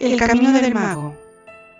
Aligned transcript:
El 0.00 0.18
camino 0.18 0.52
del 0.52 0.74
mago. 0.74 1.16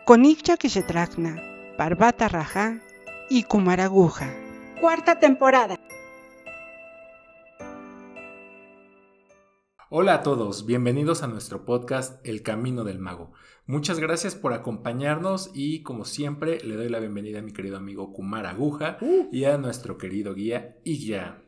Con 0.04 0.24
Ikcha 0.24 0.56
Kishetrakna, 0.56 1.40
Parvata 1.76 2.28
Raja 2.28 2.80
y 3.28 3.44
Kumaraguja. 3.44 4.32
Cuarta 4.80 5.18
temporada. 5.18 5.78
Hola 9.90 10.14
a 10.14 10.22
todos, 10.22 10.64
bienvenidos 10.66 11.22
a 11.22 11.26
nuestro 11.26 11.64
podcast 11.64 12.26
El 12.26 12.42
Camino 12.42 12.84
del 12.84 12.98
Mago. 12.98 13.32
Muchas 13.66 13.98
gracias 14.00 14.34
por 14.34 14.54
acompañarnos 14.54 15.50
y 15.54 15.82
como 15.82 16.04
siempre 16.04 16.60
le 16.64 16.76
doy 16.76 16.88
la 16.88 16.98
bienvenida 16.98 17.40
a 17.40 17.42
mi 17.42 17.52
querido 17.52 17.76
amigo 17.76 18.12
Kumar 18.12 18.46
Aguja 18.46 18.96
y 19.30 19.44
a 19.44 19.58
nuestro 19.58 19.98
querido 19.98 20.34
guía 20.34 20.78
Igya. 20.84 21.42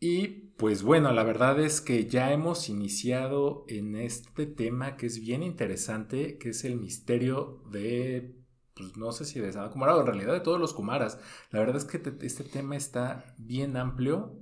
Y 0.00 0.45
pues 0.56 0.82
bueno, 0.82 1.12
la 1.12 1.22
verdad 1.22 1.60
es 1.60 1.80
que 1.80 2.06
ya 2.06 2.32
hemos 2.32 2.68
iniciado 2.70 3.64
en 3.68 3.94
este 3.94 4.46
tema 4.46 4.96
que 4.96 5.06
es 5.06 5.20
bien 5.20 5.42
interesante, 5.42 6.38
que 6.38 6.50
es 6.50 6.64
el 6.64 6.76
misterio 6.76 7.62
de, 7.70 8.34
pues 8.74 8.96
no 8.96 9.12
sé 9.12 9.26
si 9.26 9.38
de 9.38 9.52
Sanat 9.52 9.72
Kumara 9.72 9.96
o 9.96 10.00
en 10.00 10.06
realidad 10.06 10.32
de 10.32 10.40
todos 10.40 10.58
los 10.58 10.72
Kumaras. 10.72 11.18
La 11.50 11.60
verdad 11.60 11.76
es 11.76 11.84
que 11.84 12.00
este 12.22 12.44
tema 12.44 12.74
está 12.74 13.34
bien 13.36 13.76
amplio. 13.76 14.34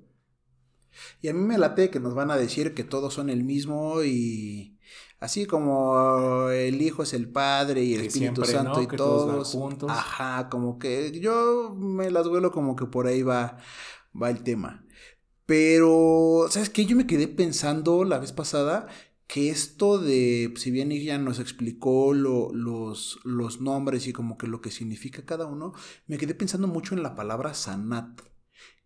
Y 1.21 1.27
a 1.27 1.35
mí 1.35 1.41
me 1.41 1.59
late 1.59 1.91
que 1.91 1.99
nos 1.99 2.15
van 2.15 2.31
a 2.31 2.37
decir 2.37 2.75
que 2.75 2.85
todos 2.85 3.13
son 3.13 3.29
el 3.29 3.43
mismo 3.43 4.05
y 4.05 4.79
así 5.19 5.47
como 5.47 6.49
el 6.51 6.81
Hijo 6.81 7.03
es 7.03 7.13
el 7.13 7.29
Padre 7.29 7.83
y 7.83 7.95
el 7.95 8.03
Espíritu 8.03 8.45
Santo 8.45 8.81
y 8.81 8.87
todos, 8.87 9.51
juntos. 9.51 9.91
Ajá, 9.91 10.49
como 10.49 10.79
que 10.79 11.11
yo 11.19 11.75
me 11.77 12.13
las 12.13 12.29
vuelo 12.29 12.53
como 12.53 12.77
que 12.77 12.87
por 12.87 13.09
ahí 13.09 13.25
va, 13.25 13.59
va 14.15 14.31
el 14.31 14.45
tema. 14.45 14.84
Pero, 15.47 16.47
¿sabes 16.51 16.71
qué? 16.71 16.87
Yo 16.87 16.97
me 16.97 17.07
quedé 17.07 17.29
pensando 17.29 18.05
la 18.05 18.19
vez 18.19 18.33
pasada 18.33 18.89
que 19.27 19.51
esto 19.51 19.99
de, 19.99 20.53
si 20.57 20.71
bien 20.71 20.93
ella 20.93 21.19
nos 21.19 21.39
explicó 21.39 22.15
los, 22.15 23.19
los 23.25 23.61
nombres 23.61 24.07
y 24.07 24.13
como 24.13 24.39
que 24.39 24.47
lo 24.47 24.61
que 24.61 24.71
significa 24.71 25.25
cada 25.25 25.47
uno, 25.47 25.73
me 26.07 26.19
quedé 26.19 26.35
pensando 26.35 26.69
mucho 26.69 26.95
en 26.95 27.03
la 27.03 27.15
palabra 27.15 27.55
sanat, 27.55 28.21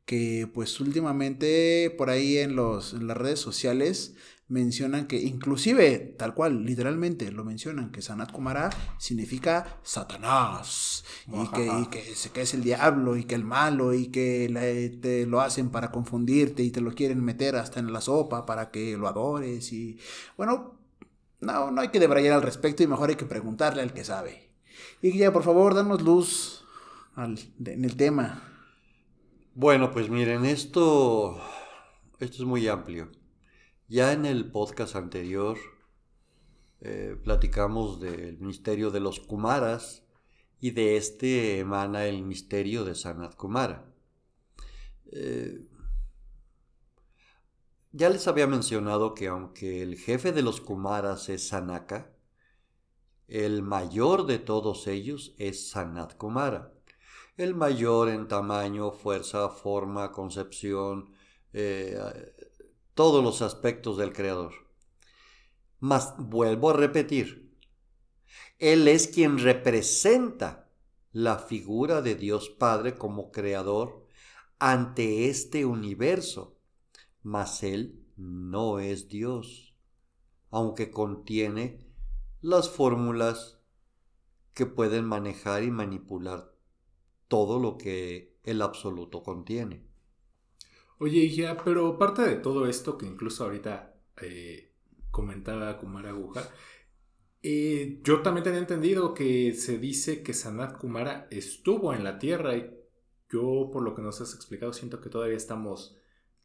que 0.05 0.51
pues 0.53 0.81
últimamente 0.81 1.95
por 1.97 2.11
ahí 2.11 2.39
en, 2.39 2.57
los, 2.57 2.95
en 2.95 3.07
las 3.07 3.17
redes 3.17 3.41
sociales 3.41 4.15
mencionan 4.49 5.07
que, 5.07 5.21
inclusive, 5.21 6.15
tal 6.19 6.35
cual, 6.35 6.65
literalmente 6.65 7.31
lo 7.31 7.45
mencionan, 7.45 7.93
que 7.93 8.01
Sanat 8.01 8.33
Kumara 8.33 8.71
significa 8.99 9.79
Satanás, 9.83 11.05
y 11.27 11.47
que, 11.49 12.01
que, 12.33 12.41
es 12.41 12.55
el 12.55 12.63
diablo, 12.63 13.17
y 13.17 13.25
que 13.25 13.35
el 13.35 13.45
malo, 13.45 13.93
y 13.93 14.09
que 14.09 14.99
te 15.03 15.27
lo 15.27 15.41
hacen 15.41 15.71
para 15.71 15.91
confundirte, 15.91 16.63
y 16.63 16.71
te 16.71 16.81
lo 16.81 16.95
quieren 16.95 17.23
meter 17.23 17.57
hasta 17.57 17.79
en 17.79 17.93
la 17.93 18.01
sopa 18.01 18.47
para 18.47 18.71
que 18.71 18.97
lo 18.97 19.07
adores, 19.07 19.73
y 19.73 19.99
bueno, 20.37 20.79
no, 21.41 21.71
no 21.71 21.81
hay 21.81 21.89
que 21.89 22.01
debrayar 22.01 22.33
al 22.33 22.43
respecto, 22.43 22.83
y 22.83 22.87
mejor 22.87 23.11
hay 23.11 23.17
que 23.17 23.27
preguntarle 23.27 23.83
al 23.83 23.93
que 23.93 24.05
sabe. 24.05 24.49
Y 25.03 25.17
ya, 25.17 25.33
por 25.33 25.43
favor, 25.43 25.75
danos 25.75 26.03
luz 26.03 26.65
en 27.17 27.85
el 27.85 27.97
tema. 27.97 28.43
Bueno, 29.55 29.91
pues 29.91 30.09
miren, 30.09 30.45
esto, 30.45 31.39
esto 32.19 32.37
es 32.37 32.45
muy 32.45 32.67
amplio. 32.69 33.11
Ya 33.91 34.13
en 34.13 34.27
el 34.27 34.51
podcast 34.51 34.97
anterior 34.97 35.57
eh, 36.83 37.17
platicamos 37.25 37.99
del 38.01 38.39
misterio 38.39 38.91
de 38.91 39.01
los 39.01 39.19
Kumaras 39.19 40.03
y 40.61 40.73
de 40.73 40.99
este 40.99 41.59
emana 41.59 42.05
el 42.05 42.23
misterio 42.23 42.85
de 42.85 42.95
Sanat 42.95 43.35
Kumara. 43.35 43.91
Eh, 45.11 45.67
ya 47.93 48.11
les 48.11 48.29
había 48.29 48.47
mencionado 48.47 49.15
que 49.15 49.29
aunque 49.29 49.81
el 49.81 49.97
jefe 49.97 50.33
de 50.33 50.43
los 50.43 50.61
Kumaras 50.61 51.31
es 51.31 51.49
Sanaka, 51.49 52.13
el 53.27 53.63
mayor 53.63 54.27
de 54.27 54.39
todos 54.39 54.87
ellos 54.87 55.35
es 55.39 55.71
Sanat 55.71 56.15
Kumara. 56.19 56.75
El 57.39 57.55
mayor 57.55 58.11
en 58.11 58.29
tamaño, 58.29 58.93
fuerza, 58.93 59.49
forma, 59.49 60.13
concepción, 60.13 61.15
eh, 61.55 61.99
todos 62.99 63.23
los 63.23 63.43
aspectos 63.43 63.97
del 63.97 64.13
Creador. 64.13 64.55
Mas 65.79 66.15
vuelvo 66.19 66.71
a 66.71 66.73
repetir, 66.73 67.57
Él 68.59 68.89
es 68.89 69.07
quien 69.07 69.39
representa 69.39 70.69
la 71.13 71.39
figura 71.39 72.03
de 72.03 72.17
Dios 72.17 72.51
Padre 72.51 72.97
como 72.97 73.31
Creador 73.31 74.05
ante 74.59 75.29
este 75.29 75.65
universo, 75.65 76.59
mas 77.23 77.63
Él 77.63 78.05
no 78.17 78.81
es 78.81 79.09
Dios, 79.09 79.77
aunque 80.51 80.91
contiene 80.91 81.79
las 82.41 82.69
fórmulas 82.69 83.61
que 84.55 84.67
pueden 84.67 85.05
manejar 85.05 85.63
y 85.63 85.71
manipular 85.71 86.53
todo 87.29 87.61
lo 87.61 87.79
que 87.79 88.37
el 88.43 88.61
absoluto 88.61 89.23
contiene. 89.23 89.88
Oye, 90.99 91.29
ya, 91.31 91.57
pero 91.65 91.97
parte 91.97 92.23
de 92.23 92.37
todo 92.37 92.67
esto 92.67 92.99
que 92.99 93.07
incluso 93.07 93.45
ahorita 93.45 93.95
eh, 94.21 94.73
comentaba 95.11 95.79
Kumara 95.79 96.11
Aguja, 96.11 96.49
eh, 97.43 98.01
yo 98.03 98.21
también 98.23 98.45
tenía 98.45 98.59
entendido 98.59 99.15
que 99.15 99.55
se 99.55 99.79
dice 99.79 100.23
que 100.23 100.35
Sanat 100.35 100.77
Kumara 100.77 101.29
estuvo 101.31 101.95
en 101.95 102.03
la 102.03 102.19
Tierra 102.19 102.57
y 102.57 102.69
yo, 103.31 103.71
por 103.73 103.83
lo 103.83 103.95
que 103.95 104.03
nos 104.03 104.21
has 104.21 104.35
explicado, 104.35 104.73
siento 104.73 105.01
que 105.01 105.11
todavía 105.11 105.37
estamos 105.37 105.97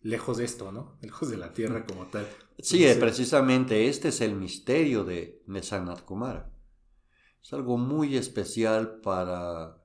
lejos 0.02 0.38
de 0.38 0.46
esto, 0.46 0.72
¿no? 0.72 0.98
Lejos 1.02 1.30
de 1.30 1.38
la 1.38 1.54
Tierra 1.54 1.86
como 1.86 2.06
tal. 2.08 2.28
Sí, 2.60 2.86
precisamente 3.00 3.88
este 3.88 4.10
es 4.10 4.22
el 4.22 4.36
misterio 4.36 5.04
de, 5.04 5.42
de 5.48 5.64
Sanat 5.64 6.02
Kumara. 6.04 6.52
Es 7.42 7.52
algo 7.54 7.78
muy 7.78 8.16
especial 8.16 9.00
para 9.02 9.84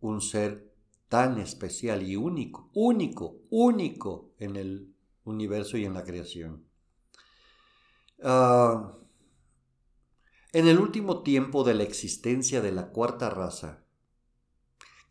un 0.00 0.20
ser 0.20 0.73
tan 1.08 1.38
especial 1.38 2.02
y 2.02 2.16
único, 2.16 2.70
único, 2.74 3.36
único 3.50 4.32
en 4.38 4.56
el 4.56 4.94
universo 5.24 5.76
y 5.76 5.84
en 5.84 5.94
la 5.94 6.04
creación. 6.04 6.64
Ah, 8.22 8.94
en 10.52 10.68
el 10.68 10.78
último 10.78 11.22
tiempo 11.22 11.64
de 11.64 11.74
la 11.74 11.82
existencia 11.82 12.60
de 12.60 12.72
la 12.72 12.90
cuarta 12.90 13.28
raza, 13.28 13.84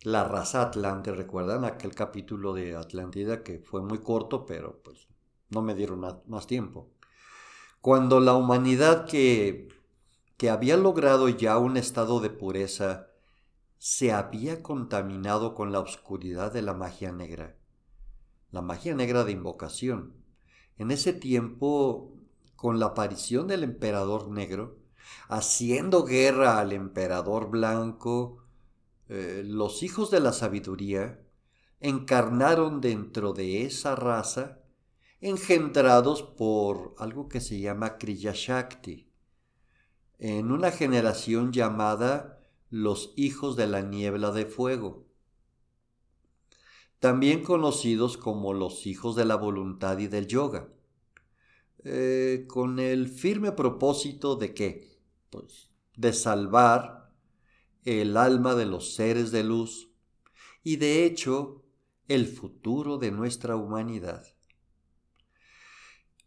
la 0.03 0.25
raza 0.25 0.61
Atlante, 0.61 1.11
recuerdan 1.13 1.63
aquel 1.63 1.95
capítulo 1.95 2.53
de 2.53 2.75
Atlántida 2.75 3.43
que 3.43 3.59
fue 3.59 3.81
muy 3.81 3.99
corto, 3.99 4.45
pero 4.45 4.81
pues 4.83 5.07
no 5.49 5.61
me 5.61 5.75
dieron 5.75 6.05
más 6.27 6.47
tiempo. 6.47 6.89
Cuando 7.79 8.19
la 8.19 8.33
humanidad 8.33 9.05
que, 9.05 9.69
que 10.37 10.49
había 10.49 10.75
logrado 10.75 11.29
ya 11.29 11.57
un 11.57 11.77
estado 11.77 12.19
de 12.19 12.29
pureza 12.29 13.12
se 13.83 14.13
había 14.13 14.63
contaminado 14.63 15.53
con 15.53 15.73
la 15.73 15.81
oscuridad 15.81 16.53
de 16.53 16.61
la 16.61 16.73
magia 16.73 17.11
negra, 17.11 17.57
la 18.49 18.61
magia 18.61 18.95
negra 18.95 19.25
de 19.25 19.33
invocación. 19.33 20.13
En 20.77 20.89
ese 20.89 21.11
tiempo, 21.11 22.13
con 22.55 22.79
la 22.79 22.85
aparición 22.85 23.45
del 23.45 23.61
emperador 23.61 24.29
negro, 24.29 24.77
haciendo 25.27 26.05
guerra 26.05 26.59
al 26.59 26.71
emperador 26.71 27.49
blanco, 27.49 28.45
eh, 29.09 29.43
los 29.45 29.83
hijos 29.83 30.09
de 30.11 30.21
la 30.21 30.31
sabiduría 30.31 31.19
encarnaron 31.81 32.79
dentro 32.79 33.33
de 33.33 33.65
esa 33.65 33.97
raza, 33.97 34.59
engendrados 35.19 36.23
por 36.23 36.95
algo 36.99 37.27
que 37.27 37.41
se 37.41 37.59
llama 37.59 37.97
Kriya 37.97 38.31
Shakti, 38.33 39.11
en 40.19 40.53
una 40.53 40.71
generación 40.71 41.51
llamada 41.51 42.39
los 42.73 43.13
hijos 43.15 43.55
de 43.55 43.67
la 43.67 43.81
niebla 43.81 44.31
de 44.31 44.47
fuego, 44.47 45.05
también 46.97 47.43
conocidos 47.43 48.17
como 48.17 48.51
los 48.51 48.87
hijos 48.87 49.15
de 49.15 49.25
la 49.25 49.35
voluntad 49.35 49.99
y 49.99 50.07
del 50.07 50.25
yoga, 50.25 50.73
eh, 51.83 52.45
con 52.47 52.79
el 52.79 53.09
firme 53.09 53.51
propósito 53.51 54.37
de 54.37 54.55
qué? 54.55 54.99
Pues 55.29 55.75
de 55.95 56.13
salvar 56.13 57.13
el 57.85 58.17
alma 58.17 58.55
de 58.55 58.65
los 58.65 58.95
seres 58.95 59.31
de 59.31 59.43
luz 59.43 59.91
y 60.63 60.77
de 60.77 61.05
hecho 61.05 61.63
el 62.07 62.25
futuro 62.25 62.97
de 62.97 63.11
nuestra 63.11 63.55
humanidad. 63.55 64.25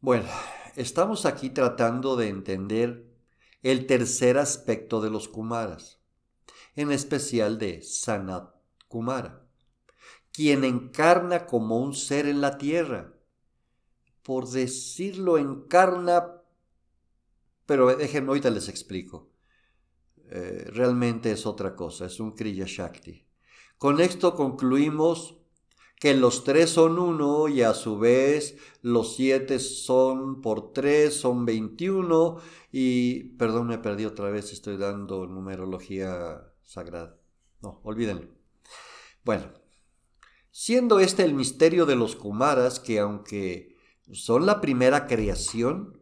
Bueno, 0.00 0.28
estamos 0.76 1.26
aquí 1.26 1.50
tratando 1.50 2.14
de 2.14 2.28
entender 2.28 3.04
el 3.64 3.88
tercer 3.88 4.38
aspecto 4.38 5.00
de 5.00 5.10
los 5.10 5.26
Kumaras, 5.26 5.95
en 6.76 6.92
especial 6.92 7.58
de 7.58 7.82
Sanat 7.82 8.54
Kumara, 8.86 9.46
quien 10.32 10.64
encarna 10.64 11.46
como 11.46 11.80
un 11.80 11.94
ser 11.94 12.26
en 12.26 12.40
la 12.40 12.58
tierra. 12.58 13.14
Por 14.22 14.48
decirlo, 14.48 15.38
encarna, 15.38 16.42
pero 17.64 17.96
déjenme, 17.96 18.28
ahorita 18.28 18.50
les 18.50 18.68
explico. 18.68 19.30
Eh, 20.28 20.68
realmente 20.72 21.30
es 21.30 21.46
otra 21.46 21.74
cosa, 21.74 22.06
es 22.06 22.20
un 22.20 22.32
Kriya 22.32 22.66
Shakti. 22.66 23.26
Con 23.78 24.00
esto 24.00 24.34
concluimos 24.34 25.38
que 25.98 26.14
los 26.14 26.44
tres 26.44 26.70
son 26.70 26.98
uno 26.98 27.48
y 27.48 27.62
a 27.62 27.72
su 27.72 27.98
vez 27.98 28.56
los 28.82 29.16
siete 29.16 29.58
son 29.58 30.42
por 30.42 30.72
tres, 30.72 31.14
son 31.14 31.46
21 31.46 32.38
y, 32.70 33.36
perdón, 33.36 33.68
me 33.68 33.78
perdí 33.78 34.04
otra 34.04 34.30
vez, 34.30 34.52
estoy 34.52 34.76
dando 34.76 35.26
numerología 35.26 36.52
sagrada. 36.66 37.18
No, 37.62 37.80
olvídenlo. 37.84 38.28
Bueno, 39.24 39.50
siendo 40.50 41.00
este 41.00 41.24
el 41.24 41.34
misterio 41.34 41.86
de 41.86 41.96
los 41.96 42.16
Kumaras 42.16 42.78
que 42.78 42.98
aunque 42.98 43.76
son 44.12 44.44
la 44.44 44.60
primera 44.60 45.06
creación, 45.06 45.98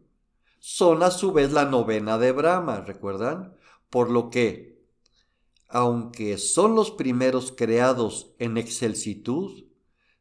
son 0.59 1.03
a 1.03 1.11
su 1.11 1.31
vez 1.31 1.53
la 1.53 1.65
novena 1.65 2.17
de 2.17 2.31
Brahma, 2.31 2.81
¿recuerdan? 2.81 3.55
Por 3.89 4.09
lo 4.09 4.29
que, 4.29 4.83
aunque 5.69 6.37
son 6.37 6.75
los 6.75 6.91
primeros 6.91 7.51
creados 7.51 8.35
en 8.39 8.57
excelsitud, 8.57 9.65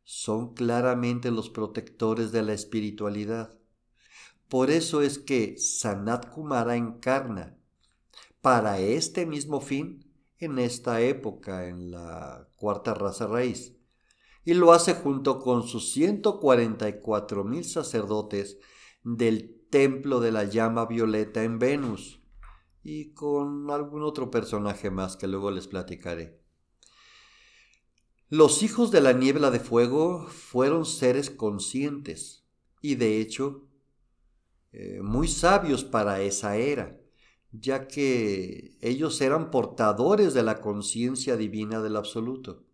son 0.05 0.55
claramente 0.55 1.31
los 1.31 1.49
protectores 1.49 2.31
de 2.31 2.43
la 2.43 2.52
espiritualidad. 2.52 3.58
Por 4.49 4.70
eso 4.70 5.00
es 5.00 5.19
que 5.19 5.56
Sanat 5.56 6.29
Kumara 6.29 6.76
encarna 6.76 7.56
para 8.43 8.79
este 8.79 9.25
mismo 9.25 9.62
fin 9.62 10.03
en 10.44 10.58
esta 10.58 11.00
época, 11.00 11.69
en 11.69 11.91
la 11.91 12.49
cuarta 12.56 12.94
raza 12.94 13.26
raíz, 13.26 13.76
y 14.44 14.55
lo 14.55 14.73
hace 14.73 14.94
junto 14.94 15.41
con 15.41 15.62
sus 15.67 15.93
144 15.93 17.44
mil 17.44 17.64
sacerdotes 17.64 18.58
del 19.02 19.67
templo 19.70 20.20
de 20.20 20.32
la 20.32 20.44
llama 20.44 20.87
violeta 20.87 21.43
en 21.43 21.58
Venus, 21.58 22.20
y 22.82 23.14
con 23.14 23.70
algún 23.70 24.02
otro 24.02 24.31
personaje 24.31 24.91
más 24.91 25.17
que 25.17 25.26
luego 25.26 25.50
les 25.50 25.67
platicaré. 25.67 26.44
Los 28.29 28.62
hijos 28.62 28.90
de 28.90 29.00
la 29.00 29.12
niebla 29.12 29.50
de 29.50 29.61
fuego 29.61 30.26
fueron 30.26 30.85
seres 30.85 31.31
conscientes 31.31 32.44
y 32.81 32.97
de 32.97 33.20
hecho 33.20 33.69
eh, 34.73 35.00
muy 35.02 35.29
sabios 35.29 35.85
para 35.85 36.20
esa 36.20 36.56
era, 36.56 37.00
ya 37.60 37.86
que 37.86 38.76
ellos 38.80 39.20
eran 39.20 39.50
portadores 39.50 40.34
de 40.34 40.42
la 40.42 40.60
conciencia 40.60 41.36
divina 41.36 41.80
del 41.80 41.96
absoluto. 41.96 42.64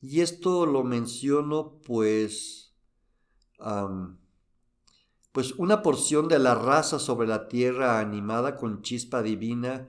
Y 0.00 0.20
esto 0.20 0.66
lo 0.66 0.84
menciono 0.84 1.80
pues, 1.82 2.74
pues 5.32 5.52
una 5.52 5.82
porción 5.82 6.28
de 6.28 6.38
la 6.38 6.54
raza 6.54 6.98
sobre 6.98 7.26
la 7.26 7.48
tierra 7.48 7.98
animada 7.98 8.56
con 8.56 8.82
chispa 8.82 9.22
divina 9.22 9.88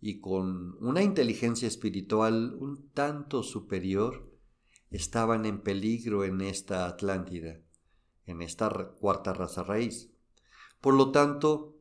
y 0.00 0.20
con 0.20 0.76
una 0.84 1.02
inteligencia 1.02 1.66
espiritual 1.66 2.54
un 2.60 2.90
tanto 2.90 3.42
superior, 3.42 4.30
estaban 4.90 5.46
en 5.46 5.62
peligro 5.62 6.24
en 6.24 6.42
esta 6.42 6.86
Atlántida, 6.86 7.60
en 8.26 8.42
esta 8.42 8.68
cuarta 9.00 9.32
raza 9.32 9.62
raíz. 9.62 10.12
Por 10.80 10.94
lo 10.94 11.10
tanto, 11.10 11.75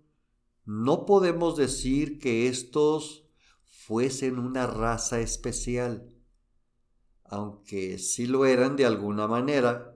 no 0.66 1.06
podemos 1.06 1.56
decir 1.56 2.20
que 2.20 2.48
estos 2.48 3.28
fuesen 3.64 4.40
una 4.40 4.66
raza 4.66 5.20
especial, 5.20 6.12
aunque 7.24 8.00
sí 8.00 8.26
lo 8.26 8.46
eran 8.46 8.76
de 8.76 8.86
alguna 8.86 9.28
manera 9.28 9.96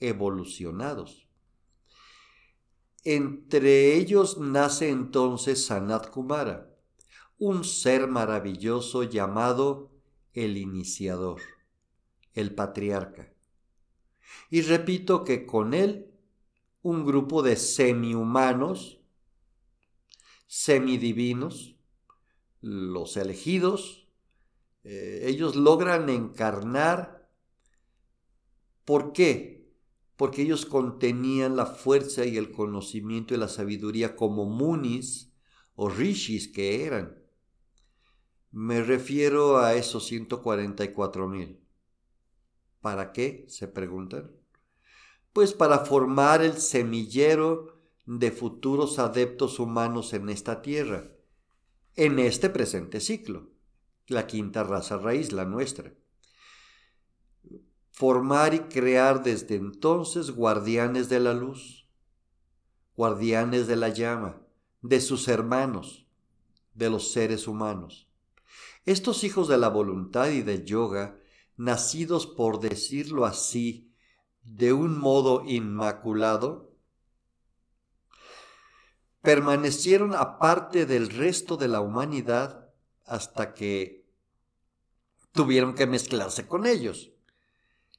evolucionados. 0.00 1.28
Entre 3.04 3.96
ellos 3.96 4.38
nace 4.38 4.90
entonces 4.90 5.64
Sanat 5.64 6.10
Kumara, 6.10 6.70
un 7.38 7.64
ser 7.64 8.06
maravilloso 8.06 9.02
llamado 9.02 9.90
el 10.34 10.56
iniciador, 10.56 11.40
el 12.34 12.54
patriarca. 12.54 13.32
Y 14.50 14.62
repito 14.62 15.24
que 15.24 15.46
con 15.46 15.74
él 15.74 16.12
un 16.82 17.04
grupo 17.04 17.42
de 17.42 17.56
semi-humanos, 17.56 19.01
semidivinos, 20.54 21.78
los 22.60 23.16
elegidos, 23.16 24.06
eh, 24.84 25.22
ellos 25.24 25.56
logran 25.56 26.10
encarnar. 26.10 27.26
¿Por 28.84 29.14
qué? 29.14 29.72
Porque 30.14 30.42
ellos 30.42 30.66
contenían 30.66 31.56
la 31.56 31.64
fuerza 31.64 32.26
y 32.26 32.36
el 32.36 32.52
conocimiento 32.52 33.32
y 33.32 33.38
la 33.38 33.48
sabiduría 33.48 34.14
como 34.14 34.44
munis 34.44 35.32
o 35.74 35.88
rishis 35.88 36.48
que 36.48 36.84
eran. 36.84 37.16
Me 38.50 38.82
refiero 38.82 39.56
a 39.56 39.74
esos 39.74 40.04
144 40.04 41.28
mil. 41.28 41.60
¿Para 42.82 43.12
qué? 43.12 43.46
se 43.48 43.68
preguntan. 43.68 44.30
Pues 45.32 45.54
para 45.54 45.78
formar 45.86 46.42
el 46.42 46.58
semillero 46.58 47.71
de 48.04 48.30
futuros 48.30 48.98
adeptos 48.98 49.58
humanos 49.58 50.12
en 50.12 50.28
esta 50.28 50.62
tierra, 50.62 51.10
en 51.94 52.18
este 52.18 52.50
presente 52.50 53.00
ciclo, 53.00 53.50
la 54.06 54.26
quinta 54.26 54.64
raza 54.64 54.98
raíz, 54.98 55.32
la 55.32 55.44
nuestra. 55.44 55.94
Formar 57.90 58.54
y 58.54 58.60
crear 58.60 59.22
desde 59.22 59.56
entonces 59.56 60.30
guardianes 60.30 61.08
de 61.08 61.20
la 61.20 61.34
luz, 61.34 61.86
guardianes 62.96 63.66
de 63.66 63.76
la 63.76 63.90
llama, 63.90 64.40
de 64.80 65.00
sus 65.00 65.28
hermanos, 65.28 66.06
de 66.74 66.90
los 66.90 67.12
seres 67.12 67.46
humanos 67.46 68.08
estos 68.84 69.22
hijos 69.22 69.46
de 69.48 69.58
la 69.58 69.68
voluntad 69.68 70.30
y 70.30 70.42
del 70.42 70.64
yoga, 70.64 71.20
nacidos 71.56 72.26
por 72.26 72.58
decirlo 72.58 73.24
así, 73.24 73.92
de 74.42 74.72
un 74.72 74.98
modo 74.98 75.44
inmaculado, 75.46 76.71
permanecieron 79.22 80.14
aparte 80.14 80.84
del 80.84 81.08
resto 81.08 81.56
de 81.56 81.68
la 81.68 81.80
humanidad 81.80 82.68
hasta 83.04 83.54
que 83.54 84.04
tuvieron 85.32 85.74
que 85.74 85.86
mezclarse 85.86 86.46
con 86.46 86.66
ellos 86.66 87.12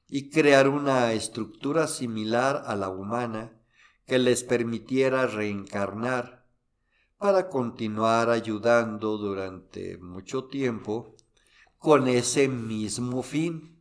y 0.07 0.29
crear 0.29 0.67
una 0.67 1.13
estructura 1.13 1.87
similar 1.87 2.63
a 2.67 2.75
la 2.75 2.89
humana 2.89 3.53
que 4.05 4.19
les 4.19 4.43
permitiera 4.43 5.25
reencarnar 5.25 6.45
para 7.17 7.47
continuar 7.47 8.29
ayudando 8.29 9.17
durante 9.17 9.97
mucho 9.97 10.45
tiempo 10.45 11.15
con 11.77 12.09
ese 12.09 12.49
mismo 12.49 13.23
fin. 13.23 13.72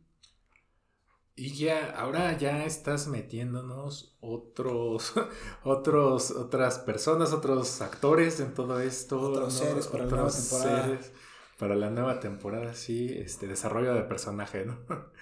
Y 1.35 1.55
ya, 1.55 1.91
ahora 1.97 2.37
ya 2.37 2.63
estás 2.65 3.07
metiéndonos 3.07 4.15
otros, 4.19 5.13
otros, 5.63 6.31
otras 6.31 6.79
personas, 6.79 7.33
otros 7.33 7.81
actores 7.81 8.39
en 8.39 8.53
todo 8.53 8.79
esto. 8.79 9.19
Otros 9.19 9.53
seres 9.53 9.87
para 9.87 10.05
la 10.05 10.11
nueva 10.11 10.31
temporada. 10.31 10.99
para 11.57 11.75
la 11.75 11.89
nueva 11.89 12.19
temporada, 12.19 12.73
sí, 12.73 13.09
este 13.15 13.47
desarrollo 13.47 13.93
de 13.93 14.03
personaje, 14.03 14.65
¿no? 14.65 14.79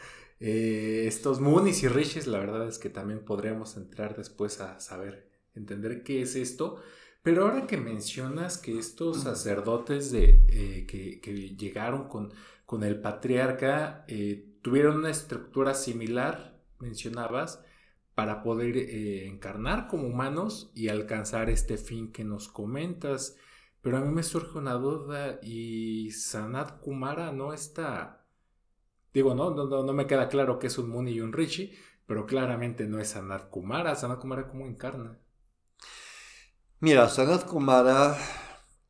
Eh, 0.44 1.06
estos 1.06 1.40
Moonies 1.40 1.84
y 1.84 1.88
Riches, 1.88 2.26
la 2.26 2.40
verdad 2.40 2.68
es 2.68 2.80
que 2.80 2.90
también 2.90 3.24
podríamos 3.24 3.78
entrar 3.78 4.18
después 4.18 4.60
a 4.60 4.80
saber, 4.80 5.30
entender 5.54 6.02
qué 6.02 6.24
es 6.24 6.36
esto 6.36 6.82
pero 7.24 7.46
ahora 7.46 7.68
que 7.68 7.78
mencionas 7.78 8.58
que 8.58 8.78
estos 8.78 9.22
sacerdotes 9.22 10.12
de, 10.12 10.44
eh, 10.50 10.86
que, 10.88 11.56
llegaron 11.56 12.08
con, 12.08 12.34
con, 12.66 12.84
el 12.84 13.00
patriarca 13.00 14.06
eh, 14.08 14.51
tuvieron 14.62 14.98
una 14.98 15.10
estructura 15.10 15.74
similar, 15.74 16.60
mencionabas, 16.80 17.64
para 18.16 18.44
poder 18.44 18.78
eh, 18.78 19.28
encarnar 19.28 19.88
como 19.88 20.08
humanos 20.08 20.72
y 20.76 20.90
alcanzar 20.90 21.50
este 21.50 21.78
fin 21.78 22.12
que 22.12 22.24
nos 22.24 22.48
comentas. 22.48 23.38
Pero 23.82 23.98
a 23.98 24.02
mí 24.02 24.14
me 24.14 24.24
surge 24.24 24.58
una 24.58 24.74
duda 24.74 25.40
y 25.42 26.12
Sanat 26.12 26.80
Kumara 26.82 27.32
no 27.32 27.54
está... 27.54 28.28
Digo, 29.14 29.36
no, 29.36 29.52
no, 29.52 29.94
me 29.94 30.08
queda 30.08 30.30
claro 30.30 30.58
que 30.58 30.68
es 30.68 30.78
un 30.78 30.90
Muni 30.90 31.12
y 31.12 31.22
un 31.22 31.34
Rishi, 31.34 31.74
pero 32.06 32.26
claramente 32.26 32.86
no 32.86 33.00
es 33.00 33.10
Sanat 33.10 33.50
Kumara. 33.50 33.96
Sanat 33.96 34.20
Kumara 34.20 34.48
cómo 34.48 34.68
encarna. 34.68 35.20
Mira, 36.80 37.10
Sanat 37.10 37.46
Kumara, 37.46 38.18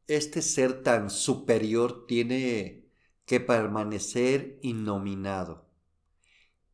este 0.07 0.41
ser 0.41 0.83
tan 0.83 1.09
superior 1.09 2.05
tiene 2.05 2.80
que 3.25 3.39
permanecer 3.39 4.59
innominado. 4.61 5.69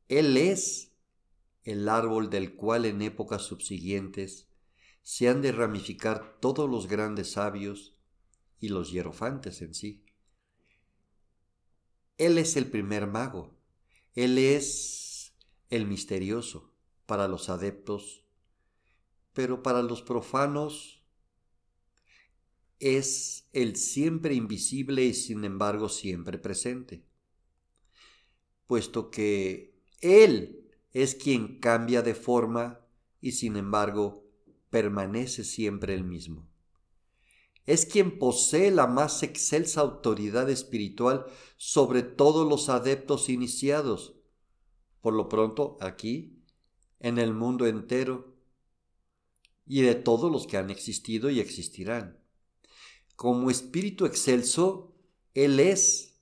Él 0.07 0.37
es 0.37 0.93
el 1.63 1.89
árbol 1.89 2.29
del 2.29 2.55
cual 2.55 2.85
en 2.85 3.01
épocas 3.01 3.43
subsiguientes 3.43 4.47
se 5.03 5.27
han 5.27 5.41
de 5.41 5.51
ramificar 5.51 6.37
todos 6.39 6.69
los 6.69 6.87
grandes 6.87 7.31
sabios 7.31 7.97
y 8.59 8.69
los 8.69 8.91
hierofantes 8.91 9.61
en 9.61 9.73
sí. 9.73 10.03
Él 12.17 12.37
es 12.37 12.55
el 12.55 12.69
primer 12.69 13.07
mago, 13.07 13.55
Él 14.15 14.37
es 14.37 15.35
el 15.69 15.85
misterioso 15.85 16.73
para 17.05 17.27
los 17.27 17.49
adeptos, 17.49 18.23
pero 19.33 19.61
para 19.61 19.81
los 19.83 20.01
profanos 20.01 20.96
es 22.79 23.47
el 23.53 23.75
siempre 23.75 24.35
invisible 24.35 25.03
y 25.05 25.13
sin 25.13 25.43
embargo 25.43 25.89
siempre 25.89 26.37
presente, 26.37 27.03
puesto 28.67 29.09
que 29.09 29.79
Él 30.01 30.69
es 30.91 31.15
quien 31.15 31.59
cambia 31.59 32.01
de 32.01 32.15
forma 32.15 32.81
y 33.21 33.33
sin 33.33 33.55
embargo 33.55 34.23
permanece 34.69 35.43
siempre 35.43 35.93
el 35.93 36.03
mismo. 36.03 36.47
Es 37.65 37.85
quien 37.85 38.17
posee 38.17 38.71
la 38.71 38.87
más 38.87 39.23
excelsa 39.23 39.81
autoridad 39.81 40.49
espiritual 40.49 41.25
sobre 41.57 42.01
todos 42.01 42.47
los 42.47 42.69
adeptos 42.69 43.27
iniciados. 43.27 44.15
Por 45.01 45.13
lo 45.13 45.27
pronto, 45.27 45.77
aquí, 45.81 46.41
en 46.99 47.17
el 47.17 47.33
mundo 47.33 47.67
entero, 47.67 48.37
y 49.65 49.81
de 49.81 49.95
todos 49.95 50.31
los 50.31 50.47
que 50.47 50.55
han 50.55 50.69
existido 50.69 51.29
y 51.29 51.41
existirán. 51.41 52.16
Como 53.17 53.49
espíritu 53.49 54.05
excelso, 54.05 54.93
Él 55.33 55.59
es, 55.59 56.21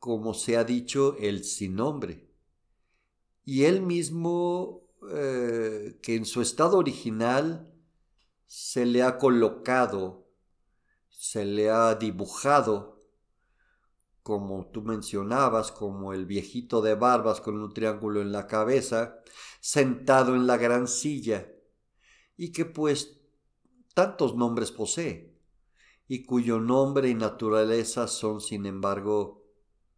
como 0.00 0.34
se 0.34 0.56
ha 0.56 0.64
dicho, 0.64 1.16
el 1.20 1.44
sin 1.44 1.76
nombre. 1.76 2.28
Y 3.44 3.62
Él 3.62 3.80
mismo, 3.80 4.88
eh, 5.08 6.00
que 6.02 6.16
en 6.16 6.24
su 6.24 6.42
estado 6.42 6.78
original 6.78 7.72
se 8.48 8.86
le 8.86 9.04
ha 9.04 9.18
colocado, 9.18 10.26
se 11.08 11.44
le 11.44 11.70
ha 11.70 11.94
dibujado, 11.94 13.06
como 14.24 14.66
tú 14.66 14.82
mencionabas, 14.82 15.70
como 15.70 16.12
el 16.12 16.26
viejito 16.26 16.82
de 16.82 16.96
barbas 16.96 17.40
con 17.40 17.56
un 17.62 17.72
triángulo 17.72 18.20
en 18.20 18.32
la 18.32 18.48
cabeza, 18.48 19.20
sentado 19.60 20.34
en 20.34 20.48
la 20.48 20.56
gran 20.56 20.88
silla, 20.88 21.52
y 22.36 22.50
que 22.50 22.64
pues 22.64 23.20
tantos 23.94 24.34
nombres 24.34 24.72
posee, 24.72 25.35
y 26.08 26.24
cuyo 26.24 26.60
nombre 26.60 27.08
y 27.08 27.14
naturaleza 27.14 28.06
son 28.06 28.40
sin 28.40 28.66
embargo 28.66 29.44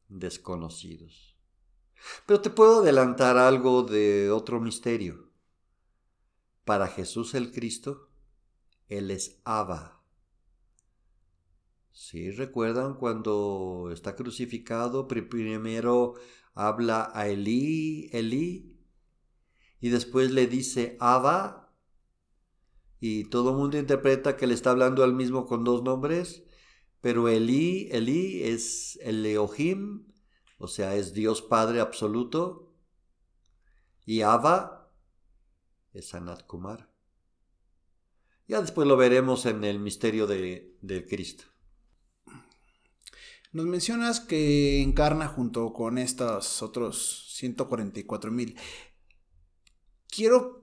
desconocidos. 0.09 1.37
Pero 2.27 2.41
te 2.41 2.51
puedo 2.51 2.81
adelantar 2.81 3.37
algo 3.37 3.83
de 3.83 4.31
otro 4.31 4.61
misterio. 4.61 5.31
Para 6.65 6.87
Jesús 6.89 7.35
el 7.35 7.53
Cristo, 7.53 8.11
Él 8.89 9.11
es 9.11 9.41
Abba. 9.45 10.03
Si 11.91 12.31
recuerdan 12.31 12.95
cuando 12.95 13.91
está 13.93 14.15
crucificado, 14.15 15.09
primero 15.09 16.15
habla 16.55 17.11
a 17.13 17.29
Elí, 17.29 18.09
Elí, 18.13 18.79
y 19.81 19.89
después 19.91 20.31
le 20.31 20.47
dice 20.47 20.97
Abba, 21.01 21.68
y 23.01 23.25
todo 23.25 23.51
el 23.51 23.57
mundo 23.57 23.79
interpreta 23.79 24.37
que 24.37 24.47
le 24.47 24.55
está 24.55 24.71
hablando 24.71 25.05
al 25.05 25.13
mismo 25.13 25.47
con 25.47 25.65
dos 25.65 25.83
nombres, 25.83 26.43
pero 27.01 27.29
Elí, 27.29 27.89
Elí 27.93 28.43
es 28.43 28.99
el 29.03 29.25
Elohim, 29.25 30.07
o 30.59 30.67
sea, 30.67 30.97
es 30.97 31.13
Dios 31.13 31.43
Padre 31.43 31.81
absoluto, 31.81 32.75
y 34.05 34.23
Abba 34.23 34.91
es 35.93 36.09
Sanat 36.09 36.45
Kumar. 36.47 36.91
Ya 38.49 38.61
después 38.61 38.89
lo 38.89 38.97
veremos 38.97 39.45
en 39.47 39.63
el 39.63 39.79
misterio 39.79 40.27
de, 40.27 40.77
de 40.81 41.07
Cristo. 41.07 41.45
Nos 43.53 43.67
mencionas 43.67 44.21
que 44.21 44.83
encarna 44.83 45.29
junto 45.29 45.73
con 45.73 45.99
estos 45.99 46.63
otros 46.63 47.35
144 47.35 48.31
mil. 48.31 48.57
Quiero 50.09 50.58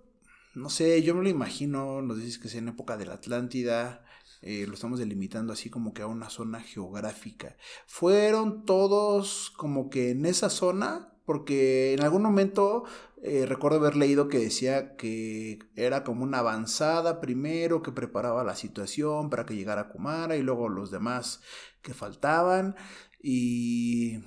no 0.55 0.69
sé, 0.69 1.03
yo 1.03 1.13
me 1.15 1.23
lo 1.23 1.29
imagino, 1.29 2.01
nos 2.01 2.17
dices 2.17 2.39
que 2.39 2.47
es 2.47 2.55
en 2.55 2.69
época 2.69 2.97
de 2.97 3.05
la 3.05 3.15
Atlántida, 3.15 4.05
eh, 4.41 4.65
lo 4.67 4.75
estamos 4.75 4.99
delimitando 4.99 5.51
así 5.53 5.69
como 5.69 5.93
que 5.93 6.01
a 6.01 6.07
una 6.07 6.29
zona 6.29 6.61
geográfica. 6.61 7.57
¿Fueron 7.87 8.65
todos 8.65 9.51
como 9.57 9.89
que 9.89 10.11
en 10.11 10.25
esa 10.25 10.49
zona? 10.49 11.11
Porque 11.25 11.93
en 11.93 12.03
algún 12.03 12.21
momento 12.21 12.85
eh, 13.21 13.45
recuerdo 13.47 13.79
haber 13.79 13.95
leído 13.95 14.27
que 14.27 14.37
decía 14.37 14.95
que 14.95 15.59
era 15.75 16.03
como 16.03 16.23
una 16.23 16.39
avanzada 16.39 17.19
primero, 17.19 17.81
que 17.81 17.91
preparaba 17.91 18.43
la 18.43 18.55
situación 18.55 19.29
para 19.29 19.45
que 19.45 19.55
llegara 19.55 19.89
Kumara 19.89 20.37
y 20.37 20.43
luego 20.43 20.69
los 20.69 20.91
demás 20.91 21.41
que 21.81 21.93
faltaban. 21.93 22.75
Y... 23.21 24.19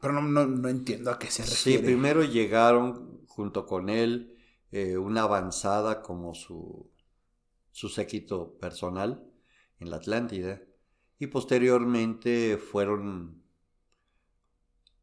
Pero 0.00 0.20
no, 0.20 0.46
no 0.46 0.68
entiendo 0.68 1.10
a 1.10 1.18
qué 1.18 1.30
se 1.30 1.42
refiere. 1.42 1.78
Sí, 1.78 1.84
primero 1.84 2.22
llegaron 2.22 3.24
junto 3.26 3.66
con 3.66 3.88
él 3.88 4.35
eh, 4.72 4.96
una 4.96 5.22
avanzada 5.22 6.02
como 6.02 6.34
su, 6.34 6.90
su 7.70 7.88
séquito 7.88 8.58
personal 8.58 9.24
en 9.78 9.90
la 9.90 9.96
Atlántida 9.96 10.60
y 11.18 11.28
posteriormente 11.28 12.58
fueron 12.58 13.42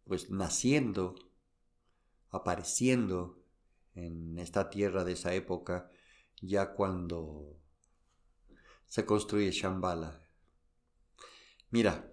pues 0.06 0.30
naciendo, 0.30 1.16
apareciendo 2.30 3.40
en 3.96 4.38
esta 4.38 4.70
tierra 4.70 5.04
de 5.04 5.14
esa 5.14 5.34
época 5.34 5.90
ya 6.42 6.74
cuando 6.74 7.58
se 8.86 9.06
construye 9.06 9.52
Shambhala. 9.52 10.20
Mira, 11.70 12.12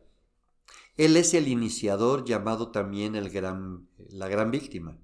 él 0.96 1.16
es 1.16 1.34
el 1.34 1.48
iniciador 1.48 2.24
llamado 2.24 2.70
también 2.70 3.16
el 3.16 3.28
gran, 3.30 3.88
la 4.10 4.28
gran 4.28 4.50
víctima 4.50 4.98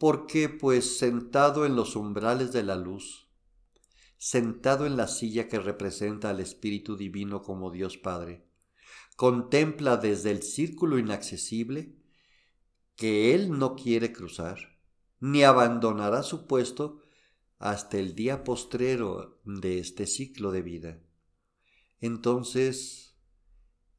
porque 0.00 0.48
pues 0.48 0.96
sentado 0.96 1.66
en 1.66 1.76
los 1.76 1.94
umbrales 1.94 2.52
de 2.52 2.62
la 2.62 2.74
luz, 2.74 3.28
sentado 4.16 4.86
en 4.86 4.96
la 4.96 5.06
silla 5.06 5.46
que 5.46 5.60
representa 5.60 6.30
al 6.30 6.40
Espíritu 6.40 6.96
Divino 6.96 7.42
como 7.42 7.70
Dios 7.70 7.98
Padre, 7.98 8.48
contempla 9.16 9.98
desde 9.98 10.30
el 10.30 10.42
círculo 10.42 10.98
inaccesible 10.98 11.98
que 12.96 13.34
Él 13.34 13.58
no 13.58 13.76
quiere 13.76 14.10
cruzar, 14.10 14.80
ni 15.18 15.42
abandonará 15.42 16.22
su 16.22 16.46
puesto 16.46 17.02
hasta 17.58 17.98
el 17.98 18.14
día 18.14 18.42
postrero 18.42 19.42
de 19.44 19.80
este 19.80 20.06
ciclo 20.06 20.50
de 20.50 20.62
vida. 20.62 20.98
Entonces, 22.00 23.18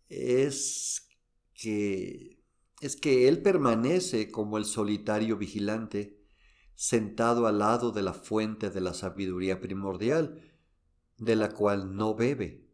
es 0.10 1.08
que 1.53 2.40
es 2.81 2.95
que 2.95 3.27
él 3.27 3.41
permanece 3.43 4.31
como 4.31 4.57
el 4.57 4.65
solitario 4.65 5.38
vigilante, 5.38 6.19
sentado 6.73 7.45
al 7.45 7.59
lado 7.59 7.91
de 7.91 8.01
la 8.01 8.13
fuente 8.13 8.71
de 8.71 8.81
la 8.81 8.95
sabiduría 8.95 9.61
primordial, 9.61 10.41
de 11.17 11.35
la 11.35 11.51
cual 11.53 11.95
no 11.95 12.15
bebe. 12.15 12.65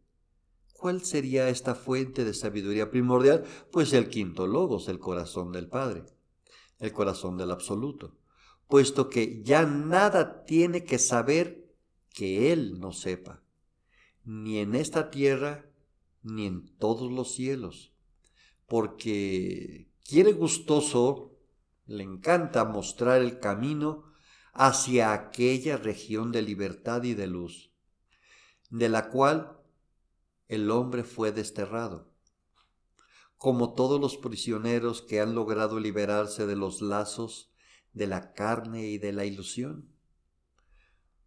¿Cuál 0.72 1.04
sería 1.04 1.50
esta 1.50 1.74
fuente 1.74 2.24
de 2.24 2.32
sabiduría 2.32 2.90
primordial? 2.90 3.44
Pues 3.70 3.92
el 3.92 4.08
quinto 4.08 4.46
logos, 4.46 4.88
el 4.88 4.98
corazón 4.98 5.52
del 5.52 5.68
Padre, 5.68 6.04
el 6.78 6.92
corazón 6.92 7.36
del 7.36 7.50
absoluto, 7.50 8.16
puesto 8.66 9.10
que 9.10 9.42
ya 9.42 9.66
nada 9.66 10.46
tiene 10.46 10.84
que 10.84 10.98
saber 10.98 11.70
que 12.14 12.50
Él 12.50 12.80
no 12.80 12.92
sepa, 12.92 13.42
ni 14.24 14.58
en 14.58 14.74
esta 14.74 15.10
tierra, 15.10 15.70
ni 16.22 16.46
en 16.46 16.74
todos 16.78 17.12
los 17.12 17.34
cielos, 17.34 17.92
porque 18.66 19.87
quiere 20.08 20.32
gustoso, 20.32 21.38
le 21.84 22.02
encanta 22.02 22.64
mostrar 22.64 23.20
el 23.20 23.40
camino 23.40 24.04
hacia 24.54 25.12
aquella 25.12 25.76
región 25.76 26.32
de 26.32 26.40
libertad 26.40 27.02
y 27.02 27.12
de 27.12 27.26
luz, 27.26 27.74
de 28.70 28.88
la 28.88 29.10
cual 29.10 29.58
el 30.48 30.70
hombre 30.70 31.04
fue 31.04 31.30
desterrado, 31.30 32.10
como 33.36 33.74
todos 33.74 34.00
los 34.00 34.16
prisioneros 34.16 35.02
que 35.02 35.20
han 35.20 35.34
logrado 35.34 35.78
liberarse 35.78 36.46
de 36.46 36.56
los 36.56 36.80
lazos 36.80 37.52
de 37.92 38.06
la 38.06 38.32
carne 38.32 38.86
y 38.86 38.96
de 38.96 39.12
la 39.12 39.26
ilusión, 39.26 39.92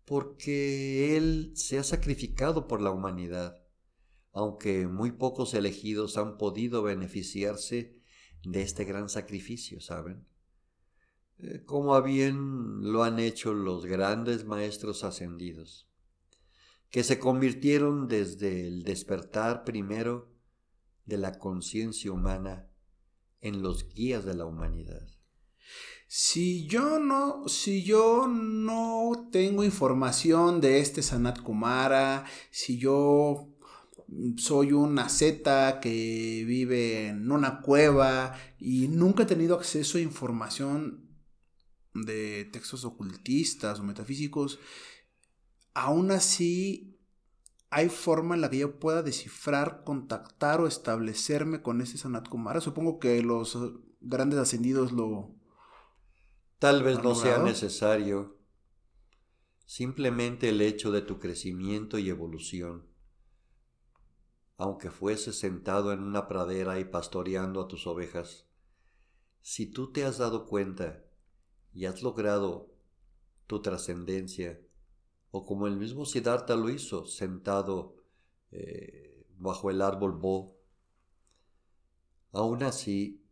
porque 0.06 1.16
Él 1.18 1.52
se 1.54 1.78
ha 1.78 1.84
sacrificado 1.84 2.68
por 2.68 2.82
la 2.82 2.90
humanidad, 2.90 3.62
aunque 4.34 4.88
muy 4.88 5.12
pocos 5.12 5.54
elegidos 5.54 6.18
han 6.18 6.40
podido 6.40 6.82
beneficiarse 6.82 8.01
de 8.44 8.62
este 8.62 8.86
gran 8.86 9.10
sacrificio, 9.10 9.80
¿saben? 9.82 10.26
Eh, 11.40 11.64
como 11.66 12.00
bien 12.02 12.92
lo 12.92 13.04
han 13.04 13.20
hecho 13.20 13.54
los 13.54 13.86
grandes 13.86 14.46
maestros 14.46 15.04
ascendidos, 15.04 15.88
que 16.90 17.04
se 17.04 17.20
convirtieron 17.20 18.08
desde 18.08 18.68
el 18.68 18.84
despertar 18.84 19.64
primero 19.64 20.30
de 21.06 21.18
la 21.18 21.40
conciencia 21.40 22.12
humana 22.12 22.70
en 23.40 23.62
los 23.62 23.90
guías 23.90 24.26
de 24.26 24.36
la 24.36 24.46
humanidad. 24.46 25.08
Si 26.08 26.68
yo 26.68 27.00
no, 27.00 27.48
si 27.48 27.84
yo 27.84 28.28
no 28.28 29.30
tengo 29.32 29.64
información 29.64 30.60
de 30.60 30.80
este 30.80 31.02
Sanat 31.02 31.42
Kumara, 31.42 32.26
si 32.52 32.78
yo 32.78 33.51
soy 34.38 34.74
una 34.74 35.10
zeta 35.10 35.80
que 35.80 36.44
vive 36.46 37.08
en 37.08 37.32
una 37.32 37.62
cueva 37.62 38.36
y 38.60 38.88
nunca 38.88 39.24
he 39.24 39.26
tenido 39.26 39.56
acceso 39.56 39.98
a 39.98 40.02
información 40.02 41.10
de 41.94 42.46
textos 42.46 42.86
ocultistas 42.86 43.80
o 43.80 43.84
metafísicos, 43.84 44.60
aún 45.74 46.12
así 46.12 47.00
hay 47.70 47.90
forma 47.90 48.36
en 48.36 48.42
la 48.42 48.50
que 48.50 48.60
yo 48.60 48.80
pueda 48.80 49.02
descifrar, 49.02 49.84
contactar 49.86 50.60
o 50.60 50.68
establecerme 50.68 51.62
con 51.62 51.82
ese 51.82 51.98
Sanat 51.98 52.28
Kumara. 52.28 52.60
Supongo 52.60 53.00
que 53.00 53.22
los 53.24 53.58
grandes 54.02 54.40
ascendidos 54.40 54.92
lo... 54.92 55.34
Tal 56.60 56.84
vez 56.84 57.02
no 57.02 57.16
sea 57.16 57.40
necesario 57.40 58.38
simplemente 59.66 60.50
el 60.50 60.62
hecho 60.62 60.92
de 60.92 61.02
tu 61.02 61.18
crecimiento 61.18 61.98
y 61.98 62.10
evolución. 62.10 62.91
Aunque 64.62 64.92
fuese 64.92 65.34
sentado 65.34 65.92
en 65.92 66.04
una 66.04 66.28
pradera 66.28 66.80
y 66.80 66.86
pastoreando 66.86 67.62
a 67.62 67.68
tus 67.68 67.88
ovejas, 67.88 68.46
si 69.42 69.66
tú 69.66 69.92
te 69.92 70.06
has 70.06 70.20
dado 70.20 70.46
cuenta 70.46 71.04
y 71.74 71.86
has 71.86 72.04
logrado 72.04 72.72
tu 73.48 73.64
trascendencia, 73.64 74.62
o 75.32 75.48
como 75.48 75.66
el 75.66 75.78
mismo 75.78 76.06
Siddhartha 76.06 76.56
lo 76.56 76.70
hizo, 76.70 77.08
sentado 77.08 77.96
eh, 78.52 79.26
bajo 79.40 79.72
el 79.72 79.82
árbol 79.82 80.12
Bo, 80.12 80.60
aún 82.32 82.62
así, 82.62 83.26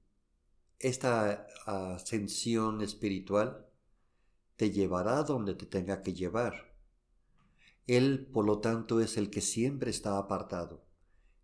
esta 0.80 1.46
ascensión 1.68 2.82
espiritual 2.82 3.68
te 4.56 4.72
llevará 4.72 5.22
donde 5.22 5.54
te 5.54 5.68
tenga 5.68 6.02
que 6.02 6.16
llevar. 6.16 6.74
Él, 7.86 8.26
por 8.34 8.46
lo 8.46 8.62
tanto, 8.62 9.00
es 9.00 9.16
el 9.16 9.30
que 9.30 9.42
siempre 9.42 9.92
está 9.92 10.18
apartado, 10.18 10.89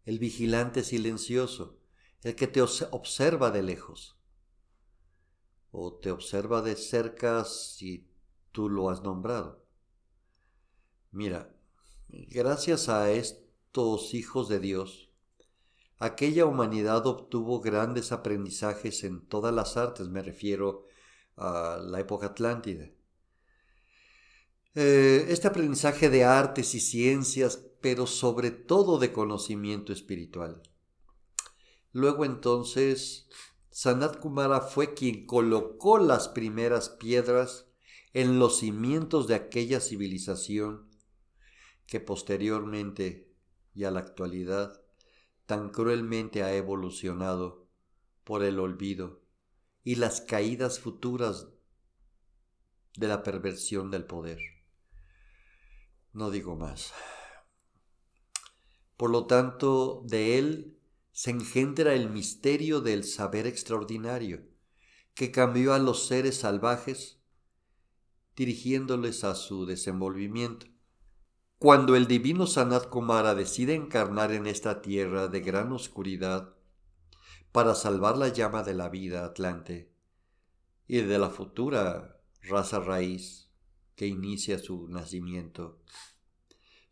el 0.05 0.19
vigilante 0.19 0.83
silencioso, 0.83 1.79
el 2.21 2.35
que 2.35 2.47
te 2.47 2.62
observa 2.62 3.51
de 3.51 3.63
lejos, 3.63 4.17
o 5.71 5.93
te 5.93 6.12
observa 6.12 6.62
de 6.62 6.75
cerca 6.75 7.43
si 7.43 8.07
tú 8.51 8.69
lo 8.69 8.89
has 8.89 9.01
nombrado. 9.01 9.65
Mira, 11.12 11.55
gracias 12.07 12.88
a 12.88 13.12
estos 13.12 14.13
hijos 14.13 14.47
de 14.47 14.59
Dios, 14.59 15.09
aquella 15.97 16.45
humanidad 16.45 17.05
obtuvo 17.07 17.62
grandes 17.62 18.12
aprendizajes 18.12 19.03
en 19.03 19.25
todas 19.27 19.53
las 19.53 19.75
artes, 19.75 20.07
me 20.07 20.21
refiero 20.21 20.85
a 21.35 21.79
la 21.81 22.00
época 22.00 22.27
atlántida. 22.27 22.89
Eh, 24.75 25.25
este 25.29 25.47
aprendizaje 25.47 26.09
de 26.09 26.25
artes 26.25 26.75
y 26.75 26.81
ciencias, 26.81 27.62
pero 27.86 28.08
sobre 28.08 28.50
todo 28.50 28.98
de 28.98 29.13
conocimiento 29.13 29.94
espiritual. 29.94 30.63
Luego 31.92 32.25
entonces, 32.25 33.30
Sanat 33.70 34.20
Kumara 34.20 34.62
fue 34.62 34.96
quien 34.96 35.27
colocó 35.27 36.00
las 36.00 36.27
primeras 36.27 36.89
piedras 36.89 37.68
en 38.13 38.39
los 38.39 38.58
cimientos 38.58 39.27
de 39.27 39.36
aquella 39.36 39.80
civilización 39.80 40.89
que 41.86 42.00
posteriormente 42.00 43.32
y 43.75 43.84
a 43.84 43.92
la 43.92 44.00
actualidad 44.00 44.82
tan 45.46 45.70
cruelmente 45.70 46.42
ha 46.42 46.56
evolucionado 46.56 47.68
por 48.24 48.42
el 48.42 48.60
olvido 48.60 49.22
y 49.84 49.98
las 49.98 50.22
caídas 50.22 50.80
futuras 50.80 51.50
de 52.96 53.08
la 53.08 53.22
perversión 53.22 53.92
del 53.92 54.06
poder. 54.06 54.39
No 56.13 56.32
digo 56.32 56.56
más. 56.56 56.92
Por 58.97 59.09
lo 59.09 59.25
tanto, 59.25 60.03
de 60.05 60.37
él 60.37 60.77
se 61.11 61.31
engendra 61.31 61.93
el 61.93 62.09
misterio 62.09 62.81
del 62.81 63.03
saber 63.03 63.47
extraordinario, 63.47 64.43
que 65.13 65.31
cambió 65.31 65.73
a 65.73 65.79
los 65.79 66.07
seres 66.07 66.37
salvajes, 66.37 67.19
dirigiéndoles 68.35 69.23
a 69.23 69.35
su 69.35 69.65
desenvolvimiento. 69.65 70.67
Cuando 71.57 71.95
el 71.95 72.07
divino 72.07 72.47
Sanat 72.47 72.89
Kumara 72.89 73.33
decide 73.33 73.75
encarnar 73.75 74.33
en 74.33 74.45
esta 74.45 74.81
tierra 74.81 75.29
de 75.29 75.39
gran 75.39 75.71
oscuridad 75.71 76.53
para 77.53 77.75
salvar 77.75 78.17
la 78.17 78.27
llama 78.27 78.63
de 78.63 78.73
la 78.73 78.89
vida 78.89 79.23
atlante 79.23 79.89
y 80.87 80.97
de 80.97 81.17
la 81.17 81.29
futura 81.29 82.21
raza 82.41 82.81
raíz, 82.81 83.49
que 83.95 84.07
inicia 84.07 84.59
su 84.59 84.89
nacimiento. 84.89 85.79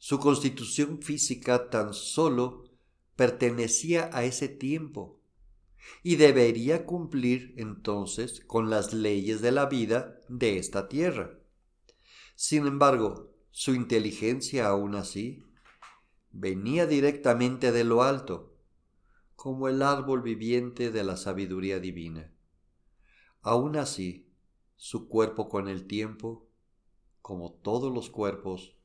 Su 0.06 0.20
constitución 0.20 1.02
física 1.02 1.70
tan 1.70 1.94
solo 1.94 2.66
pertenecía 3.16 4.10
a 4.12 4.26
ese 4.26 4.50
tiempo 4.50 5.22
y 6.04 6.18
debería 6.18 6.86
cumplir 6.86 7.54
entonces 7.56 8.42
con 8.42 8.70
las 8.70 8.92
leyes 8.94 9.40
de 9.40 9.54
la 9.54 9.68
vida 9.68 10.20
de 10.28 10.58
esta 10.58 10.90
tierra. 10.90 11.40
Sin 12.36 12.68
embargo, 12.68 13.32
su 13.52 13.76
inteligencia 13.76 14.68
aún 14.68 14.96
así 14.96 15.46
venía 16.34 16.86
directamente 16.86 17.72
de 17.72 17.86
lo 17.86 18.04
alto, 18.04 18.58
como 19.38 19.70
el 19.70 19.82
árbol 19.82 20.22
viviente 20.22 20.92
de 20.92 21.06
la 21.06 21.16
sabiduría 21.16 21.80
divina. 21.80 22.30
Aún 23.42 23.78
así, 23.78 24.28
su 24.76 25.08
cuerpo 25.08 25.48
con 25.48 25.70
el 25.70 25.88
tiempo 25.88 26.50
como 27.22 27.54
todos 27.54 27.94
los 27.94 28.10
cuerpos, 28.10 28.76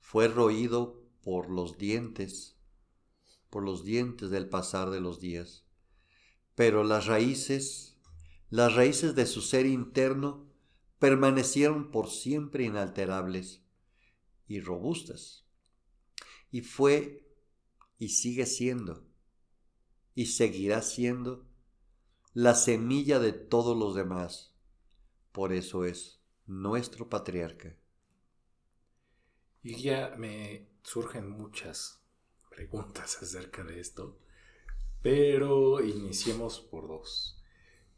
fue 0.00 0.28
roído 0.28 1.02
por 1.22 1.50
los 1.50 1.78
dientes, 1.78 2.56
por 3.50 3.62
los 3.62 3.84
dientes 3.84 4.30
del 4.30 4.48
pasar 4.48 4.90
de 4.90 5.00
los 5.00 5.20
días. 5.20 5.64
Pero 6.54 6.84
las 6.84 7.06
raíces, 7.06 7.98
las 8.50 8.74
raíces 8.74 9.14
de 9.14 9.26
su 9.26 9.42
ser 9.42 9.66
interno, 9.66 10.48
permanecieron 10.98 11.90
por 11.90 12.10
siempre 12.10 12.64
inalterables 12.64 13.62
y 14.46 14.60
robustas. 14.60 15.44
Y 16.50 16.62
fue 16.62 17.28
y 17.98 18.08
sigue 18.10 18.46
siendo 18.46 19.08
y 20.18 20.26
seguirá 20.26 20.82
siendo 20.82 21.46
la 22.34 22.56
semilla 22.56 23.20
de 23.20 23.32
todos 23.32 23.76
los 23.76 23.94
demás. 23.94 24.52
Por 25.30 25.52
eso 25.52 25.84
es 25.84 26.20
nuestro 26.44 27.08
patriarca. 27.08 27.77
Y 29.62 29.82
ya 29.82 30.14
me 30.16 30.68
surgen 30.82 31.30
muchas 31.30 32.02
preguntas 32.50 33.18
acerca 33.22 33.64
de 33.64 33.80
esto, 33.80 34.18
pero 35.02 35.82
iniciemos 35.84 36.60
por 36.60 36.88
dos. 36.88 37.42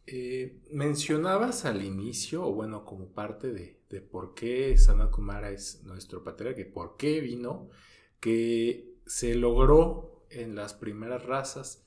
Eh, 0.07 0.61
mencionabas 0.70 1.64
al 1.64 1.85
inicio, 1.85 2.44
o 2.44 2.53
bueno, 2.53 2.85
como 2.85 3.12
parte 3.12 3.53
de, 3.53 3.81
de 3.88 4.01
por 4.01 4.35
qué 4.35 4.77
Sanakumara 4.77 5.51
es 5.51 5.83
nuestro 5.85 6.25
patriarca, 6.25 6.62
por 6.73 6.96
qué 6.96 7.20
vino, 7.20 7.70
que 8.18 8.96
se 9.07 9.35
logró 9.35 10.27
en 10.31 10.55
las 10.55 10.75
primeras 10.75 11.25
razas 11.25 11.87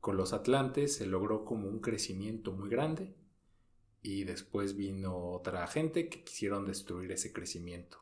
con 0.00 0.16
los 0.16 0.32
atlantes, 0.32 0.96
se 0.96 1.06
logró 1.06 1.44
como 1.44 1.68
un 1.68 1.80
crecimiento 1.80 2.52
muy 2.52 2.68
grande, 2.68 3.14
y 4.02 4.24
después 4.24 4.76
vino 4.76 5.16
otra 5.30 5.66
gente 5.68 6.08
que 6.08 6.24
quisieron 6.24 6.66
destruir 6.66 7.12
ese 7.12 7.32
crecimiento. 7.32 8.01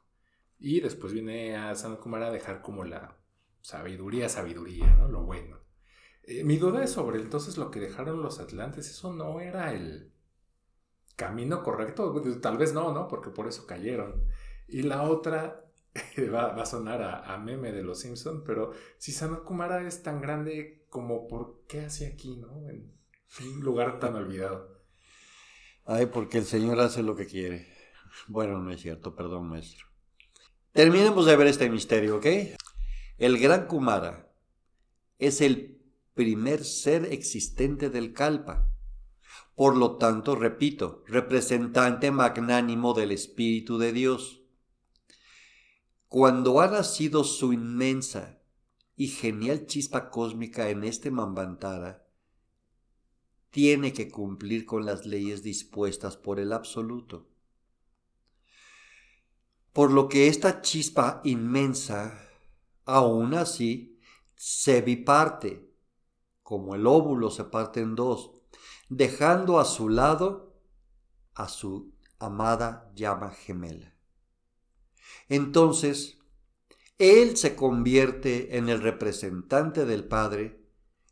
Y 0.61 0.81
después 0.81 1.15
viene 1.15 1.57
a 1.57 1.75
San 1.75 1.97
Kumara 1.97 2.27
a 2.27 2.31
dejar 2.31 2.61
como 2.61 2.85
la 2.85 3.17
sabiduría, 3.63 4.29
sabiduría, 4.29 4.95
¿no? 4.95 5.09
Lo 5.09 5.23
bueno. 5.23 5.59
Eh, 6.23 6.45
mi 6.45 6.59
duda 6.59 6.85
es 6.85 6.91
sobre 6.93 7.21
entonces 7.21 7.57
lo 7.57 7.71
que 7.71 7.81
dejaron 7.81 8.23
los 8.23 8.41
atlantes. 8.41 8.91
Eso 8.91 9.13
no 9.15 9.41
era 9.41 9.73
el 9.73 10.13
camino 11.17 11.63
correcto. 11.63 12.23
Tal 12.43 12.59
vez 12.59 12.75
no, 12.75 12.93
¿no? 12.93 13.09
Porque 13.09 13.31
por 13.31 13.49
eso 13.49 13.67
cayeron. 13.67 14.27
Y 14.69 14.83
la 14.83 15.03
otra 15.03 15.65
va, 16.35 16.55
a 16.55 16.67
sonar 16.67 17.03
a, 17.03 17.39
meme 17.39 17.73
de 17.73 17.83
los 17.83 18.01
Simpson, 18.01 18.45
pero 18.45 18.73
si 18.99 19.13
San 19.13 19.37
Kumara 19.37 19.87
es 19.87 20.03
tan 20.03 20.21
grande 20.21 20.85
como 20.91 21.27
por 21.27 21.65
qué 21.67 21.81
hace 21.87 22.07
aquí, 22.07 22.37
¿no? 22.37 22.69
En 22.69 22.93
un 23.41 23.61
lugar 23.61 23.99
tan 23.99 24.15
olvidado. 24.15 24.79
Ay, 25.87 26.07
porque 26.07 26.39
el 26.39 26.45
Señor 26.45 26.79
hace 26.81 27.03
lo 27.03 27.17
que 27.17 27.27
quiere. 27.27 27.67
Bueno, 28.29 28.59
no 28.59 28.71
es 28.71 28.83
cierto, 28.83 29.15
perdón, 29.15 29.49
maestro. 29.49 29.90
Terminemos 30.73 31.27
de 31.27 31.35
ver 31.37 31.49
este 31.49 31.69
misterio, 31.69 32.19
¿ok? 32.19 32.27
El 33.19 33.39
gran 33.39 33.67
Kumara 33.67 34.33
es 35.19 35.41
el 35.41 35.83
primer 36.15 36.65
ser 36.65 37.13
existente 37.13 37.91
del 37.91 38.13
Kalpa. 38.13 38.71
Por 39.57 39.77
lo 39.77 39.97
tanto, 39.97 40.37
repito, 40.37 41.03
representante 41.07 42.11
magnánimo 42.11 42.95
del 42.95 43.11
Espíritu 43.11 43.79
de 43.79 43.93
Dios. 43.93 44.43
Cuando 46.07 46.61
ha 46.61 46.69
nacido 46.69 47.25
su 47.25 47.53
inmensa 47.53 48.41
y 48.97 49.09
genial 49.09 49.67
chispa 49.67 50.09
cósmica 50.11 50.71
en 50.71 50.85
este 50.85 51.11
Mambantara, 51.11 52.07
tiene 53.51 53.93
que 53.93 54.09
cumplir 54.09 54.65
con 54.65 54.87
las 54.87 55.05
leyes 55.05 55.43
dispuestas 55.43 56.17
por 56.17 56.39
el 56.39 56.53
absoluto. 56.53 57.30
Por 59.73 59.93
lo 59.93 60.09
que 60.09 60.29
esta 60.29 60.61
chispa 60.63 61.21
inmensa, 61.25 62.29
aún 62.85 63.35
así, 63.35 63.99
se 64.35 64.83
biparte, 64.83 65.71
como 66.43 66.75
el 66.75 66.87
óvulo 66.87 67.31
se 67.31 67.45
parte 67.45 67.81
en 67.81 67.95
dos, 67.95 68.33
dejando 68.89 69.61
a 69.61 69.65
su 69.65 69.89
lado 69.89 70.57
a 71.35 71.49
su 71.49 71.95
amada 72.19 72.91
llama 72.95 73.31
gemela. 73.31 73.95
Entonces, 75.29 76.19
él 76.99 77.37
se 77.37 77.55
convierte 77.55 78.59
en 78.59 78.69
el 78.69 78.83
representante 78.83 79.87
del 79.87 80.05
Padre 80.05 80.67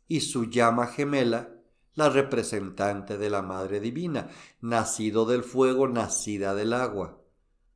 y 0.07 0.21
su 0.21 0.45
llama 0.45 0.87
gemela 0.87 1.55
la 1.95 2.09
representante 2.09 3.17
de 3.17 3.29
la 3.29 3.41
Madre 3.41 3.79
Divina, 3.79 4.29
nacido 4.61 5.25
del 5.25 5.43
fuego, 5.43 5.87
nacida 5.87 6.53
del 6.53 6.73
agua. 6.73 7.21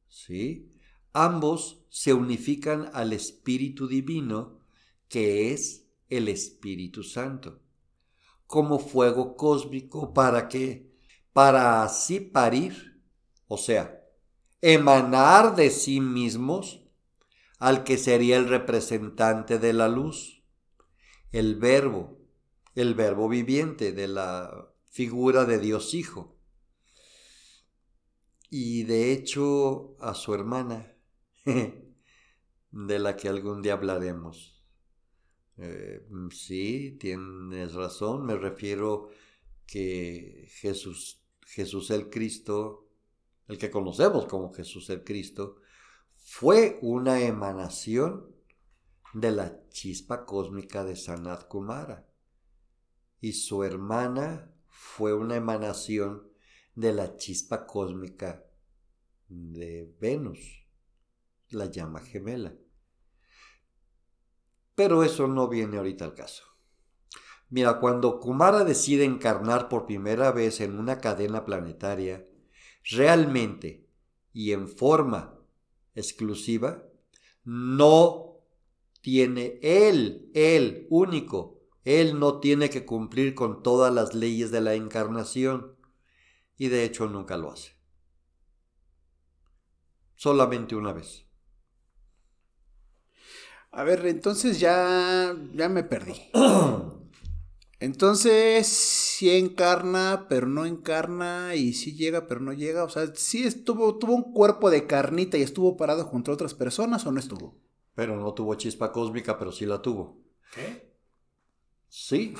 ¿Sí? 0.07 0.72
Ambos 1.13 1.85
se 1.89 2.11
unifican 2.13 2.89
al 2.93 3.13
Espíritu 3.13 3.87
Divino, 3.87 4.59
que 5.07 5.53
es 5.53 5.85
el 6.09 6.27
Espíritu 6.27 7.03
Santo, 7.03 7.61
como 8.47 8.79
fuego 8.79 9.35
cósmico 9.35 10.11
para 10.11 10.49
que, 10.49 10.91
para 11.31 11.83
así 11.83 12.19
parir, 12.19 12.99
o 13.47 13.57
sea, 13.57 14.03
emanar 14.61 15.55
de 15.55 15.69
sí 15.69 16.01
mismos 16.01 16.83
al 17.59 17.83
que 17.83 17.97
sería 17.97 18.37
el 18.37 18.49
representante 18.49 19.59
de 19.59 19.73
la 19.73 19.87
luz, 19.87 20.43
el 21.31 21.55
verbo, 21.55 22.17
el 22.73 22.95
verbo 22.95 23.29
viviente 23.29 23.91
de 23.91 24.07
la 24.07 24.73
figura 24.89 25.45
de 25.45 25.59
Dios 25.59 25.93
Hijo. 25.93 26.35
Y 28.49 28.83
de 28.83 29.11
hecho 29.11 29.95
a 29.99 30.13
su 30.13 30.33
hermana, 30.33 30.92
de 32.71 32.99
la 32.99 33.15
que 33.15 33.29
algún 33.29 33.61
día 33.61 33.73
hablaremos. 33.73 34.63
Eh, 35.57 36.05
sí, 36.31 36.97
tienes 36.99 37.73
razón, 37.73 38.25
me 38.25 38.35
refiero 38.35 39.09
que 39.65 40.47
Jesús, 40.49 41.21
Jesús 41.45 41.91
el 41.91 42.09
Cristo, 42.09 42.89
el 43.47 43.57
que 43.57 43.69
conocemos 43.69 44.25
como 44.25 44.51
Jesús 44.53 44.89
el 44.89 45.03
Cristo, 45.03 45.57
fue 46.23 46.79
una 46.81 47.21
emanación 47.21 48.33
de 49.13 49.31
la 49.31 49.67
chispa 49.69 50.25
cósmica 50.25 50.83
de 50.83 50.95
Sanat 50.95 51.47
Kumara 51.47 52.07
y 53.21 53.33
su 53.33 53.63
hermana 53.63 54.51
fue 54.67 55.13
una 55.13 55.35
emanación 55.35 56.27
de 56.75 56.93
la 56.93 57.15
chispa 57.15 57.65
cósmica 57.65 58.43
de 59.29 59.93
Venus, 59.99 60.62
la 61.53 61.65
llama 61.65 61.99
gemela. 61.99 62.55
Pero 64.75 65.03
eso 65.03 65.27
no 65.27 65.47
viene 65.47 65.77
ahorita 65.77 66.05
al 66.05 66.13
caso. 66.13 66.43
Mira, 67.49 67.79
cuando 67.79 68.19
Kumara 68.19 68.63
decide 68.63 69.05
encarnar 69.05 69.69
por 69.69 69.85
primera 69.85 70.31
vez 70.31 70.59
en 70.59 70.79
una 70.79 70.97
cadena 70.99 71.45
planetaria, 71.45 72.27
realmente 72.83 73.87
y 74.33 74.51
en 74.51 74.67
forma 74.67 75.39
exclusiva, 75.93 76.83
no 77.43 78.39
tiene 79.01 79.59
él, 79.61 80.31
él 80.33 80.87
único, 80.89 81.61
él 81.83 82.19
no 82.19 82.39
tiene 82.39 82.69
que 82.69 82.85
cumplir 82.85 83.35
con 83.35 83.61
todas 83.61 83.93
las 83.93 84.15
leyes 84.15 84.49
de 84.49 84.61
la 84.61 84.73
encarnación 84.73 85.75
y 86.57 86.69
de 86.69 86.85
hecho 86.85 87.07
nunca 87.07 87.37
lo 87.37 87.51
hace. 87.51 87.73
Solamente 90.15 90.75
una 90.75 90.93
vez. 90.93 91.27
A 93.75 93.83
ver, 93.83 94.05
entonces 94.05 94.59
ya, 94.59 95.35
ya 95.55 95.67
me 95.67 95.83
perdí. 95.83 96.13
Entonces, 97.79 98.65
sí 98.67 99.29
encarna, 99.31 100.27
pero 100.29 100.47
no 100.47 100.65
encarna, 100.65 101.55
y 101.55 101.73
sí 101.73 101.95
llega, 101.97 102.27
pero 102.27 102.39
no 102.39 102.53
llega. 102.53 102.85
O 102.85 102.89
sea, 102.89 103.07
sí 103.15 103.43
estuvo, 103.45 103.97
tuvo 103.97 104.13
un 104.13 104.31
cuerpo 104.31 104.69
de 104.69 104.87
carnita 104.87 105.37
y 105.37 105.41
estuvo 105.41 105.75
parado 105.75 106.05
junto 106.05 106.31
a 106.31 106.35
otras 106.35 106.53
personas 106.53 107.05
o 107.05 107.11
no 107.11 107.19
estuvo. 107.19 107.59
Pero 107.93 108.15
no 108.15 108.33
tuvo 108.33 108.55
chispa 108.55 108.93
cósmica, 108.93 109.37
pero 109.37 109.51
sí 109.51 109.65
la 109.65 109.81
tuvo. 109.81 110.23
¿Qué? 110.53 110.95
Sí. 111.89 112.35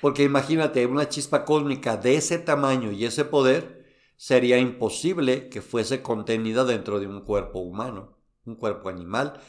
Porque 0.00 0.22
imagínate, 0.22 0.86
una 0.86 1.08
chispa 1.08 1.44
cósmica 1.44 1.96
de 1.96 2.16
ese 2.16 2.38
tamaño 2.38 2.92
y 2.92 3.06
ese 3.06 3.24
poder, 3.24 3.86
sería 4.16 4.58
imposible 4.58 5.48
que 5.48 5.62
fuese 5.62 6.00
contenida 6.00 6.64
dentro 6.64 7.00
de 7.00 7.08
un 7.08 7.22
cuerpo 7.22 7.58
humano, 7.58 8.18
un 8.44 8.54
cuerpo 8.54 8.88
animal, 8.88 9.40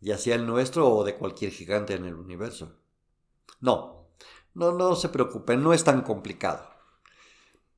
ya 0.00 0.18
sea 0.18 0.36
el 0.36 0.46
nuestro 0.46 0.88
o 0.88 1.04
de 1.04 1.16
cualquier 1.16 1.50
gigante 1.50 1.94
en 1.94 2.04
el 2.04 2.14
universo. 2.14 2.78
No, 3.60 4.08
no, 4.54 4.72
no 4.72 4.94
se 4.96 5.08
preocupen, 5.08 5.62
no 5.62 5.72
es 5.72 5.84
tan 5.84 6.02
complicado. 6.02 6.68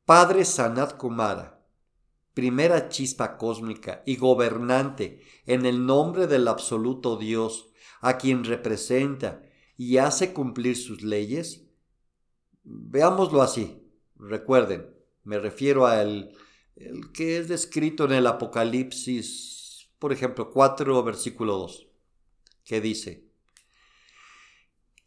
Padre 0.05 0.45
Sanat 0.45 0.97
Kumara, 0.97 1.65
primera 2.35 2.89
chispa 2.89 3.37
cósmica 3.37 4.03
y 4.07 4.17
gobernante 4.17 5.23
en 5.47 5.67
el 5.67 5.85
nombre 5.85 6.27
del 6.27 6.49
absoluto 6.49 7.17
Dios, 7.17 7.71
a 8.01 8.17
quien 8.17 8.45
representa 8.45 9.43
y 9.77 9.99
hace 9.99 10.33
cumplir 10.33 10.77
sus 10.77 11.03
leyes? 11.03 11.67
Veámoslo 12.63 13.43
así. 13.43 13.83
Recuerden, 14.17 14.95
me 15.25 15.39
refiero 15.39 15.87
al 15.87 16.33
el 16.79 17.13
que 17.13 17.39
es 17.39 17.49
descrito 17.49 18.05
en 18.05 18.13
el 18.13 18.27
Apocalipsis, 18.27 19.89
por 19.99 20.13
ejemplo, 20.13 20.51
4, 20.51 21.03
versículo 21.03 21.59
2, 21.59 21.88
que 22.69 22.83
dice, 22.83 23.25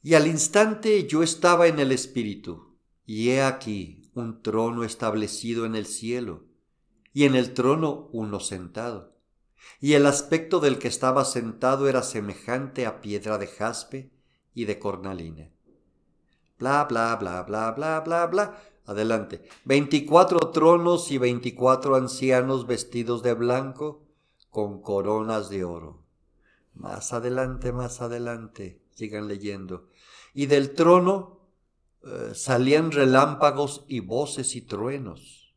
Y 0.02 0.16
al 0.16 0.26
instante 0.26 1.08
yo 1.08 1.22
estaba 1.22 1.68
en 1.68 1.78
el 1.78 1.92
Espíritu, 1.92 2.76
y 3.06 3.30
he 3.30 3.44
aquí 3.44 4.10
un 4.16 4.42
trono 4.42 4.84
establecido 4.84 5.68
en 5.68 5.76
el 5.76 5.86
cielo, 5.86 6.44
y 7.14 7.26
en 7.26 7.36
el 7.36 7.54
trono 7.54 8.10
uno 8.14 8.40
sentado. 8.40 9.16
Y 9.80 9.94
el 9.94 10.08
aspecto 10.08 10.60
del 10.60 10.80
que 10.80 10.88
estaba 10.88 11.24
sentado 11.24 11.88
era 11.88 12.02
semejante 12.02 12.88
a 12.88 13.00
piedra 13.00 13.38
de 13.38 13.46
jaspe, 13.46 14.12
y 14.54 14.66
de 14.66 14.80
cornalina. 14.80 15.52
Bla, 16.58 16.86
bla, 16.86 17.16
bla, 17.16 17.44
bla, 17.44 17.72
bla, 17.72 18.00
bla, 18.02 18.26
bla. 18.26 18.62
Adelante. 18.86 19.48
Veinticuatro 19.66 20.40
tronos 20.52 21.12
y 21.12 21.20
veinticuatro 21.20 21.96
ancianos 21.96 22.66
vestidos 22.66 23.22
de 23.22 23.34
blanco 23.34 24.08
con 24.50 24.82
coronas 24.82 25.50
de 25.50 25.64
oro. 25.64 26.01
Más 26.74 27.14
adelante, 27.14 27.72
más 27.72 28.02
adelante. 28.02 28.82
Sigan 28.94 29.28
leyendo. 29.28 29.90
Y 30.34 30.46
del 30.46 30.74
trono 30.74 31.42
eh, 32.04 32.32
salían 32.34 32.92
relámpagos 32.92 33.86
y 33.88 34.00
voces 34.00 34.56
y 34.56 34.62
truenos. 34.62 35.54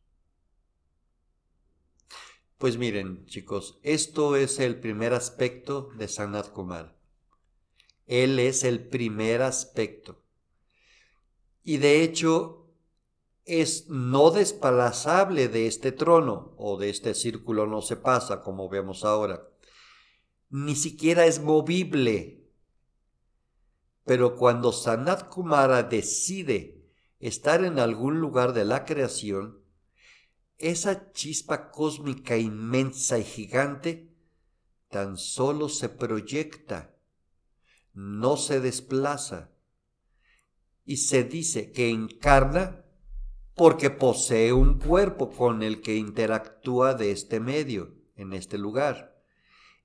Pues 2.58 2.78
miren, 2.78 3.26
chicos, 3.26 3.78
esto 3.82 4.36
es 4.36 4.58
el 4.58 4.80
primer 4.80 5.12
aspecto 5.12 5.90
de 5.96 6.08
Sanat 6.08 6.50
Kumar. 6.50 6.96
Él 8.06 8.38
es 8.38 8.64
el 8.64 8.86
primer 8.88 9.42
aspecto. 9.42 10.22
Y 11.62 11.78
de 11.78 12.02
hecho 12.02 12.64
es 13.44 13.88
no 13.88 14.30
desplazable 14.30 15.48
de 15.48 15.66
este 15.66 15.92
trono 15.92 16.54
o 16.56 16.78
de 16.78 16.88
este 16.90 17.14
círculo 17.14 17.66
no 17.66 17.82
se 17.82 17.96
pasa 17.96 18.40
como 18.42 18.68
vemos 18.68 19.04
ahora. 19.04 19.48
Ni 20.56 20.76
siquiera 20.76 21.26
es 21.26 21.42
movible. 21.42 22.48
Pero 24.04 24.36
cuando 24.36 24.70
Sanat 24.70 25.28
Kumara 25.28 25.82
decide 25.82 26.86
estar 27.18 27.64
en 27.64 27.80
algún 27.80 28.20
lugar 28.20 28.52
de 28.52 28.64
la 28.64 28.84
creación, 28.84 29.58
esa 30.58 31.10
chispa 31.10 31.72
cósmica 31.72 32.36
inmensa 32.36 33.18
y 33.18 33.24
gigante 33.24 34.14
tan 34.90 35.16
solo 35.16 35.68
se 35.68 35.88
proyecta 35.88 36.94
no 37.92 38.36
se 38.36 38.60
desplaza 38.60 39.50
y 40.84 40.98
se 40.98 41.24
dice 41.24 41.72
que 41.72 41.90
encarna 41.90 42.84
porque 43.56 43.90
posee 43.90 44.52
un 44.52 44.78
cuerpo 44.78 45.32
con 45.32 45.64
el 45.64 45.80
que 45.80 45.96
interactúa 45.96 46.94
de 46.94 47.10
este 47.10 47.40
medio, 47.40 47.96
en 48.14 48.34
este 48.34 48.56
lugar. 48.56 49.13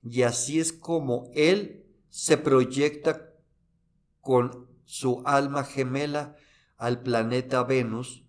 Y 0.02 0.22
así 0.22 0.60
es 0.60 0.72
como 0.72 1.30
él 1.34 1.84
se 2.08 2.36
proyecta 2.36 3.34
con 4.20 4.68
su 4.84 5.22
alma 5.24 5.64
gemela 5.64 6.36
al 6.76 7.02
planeta 7.02 7.62
Venus 7.62 8.24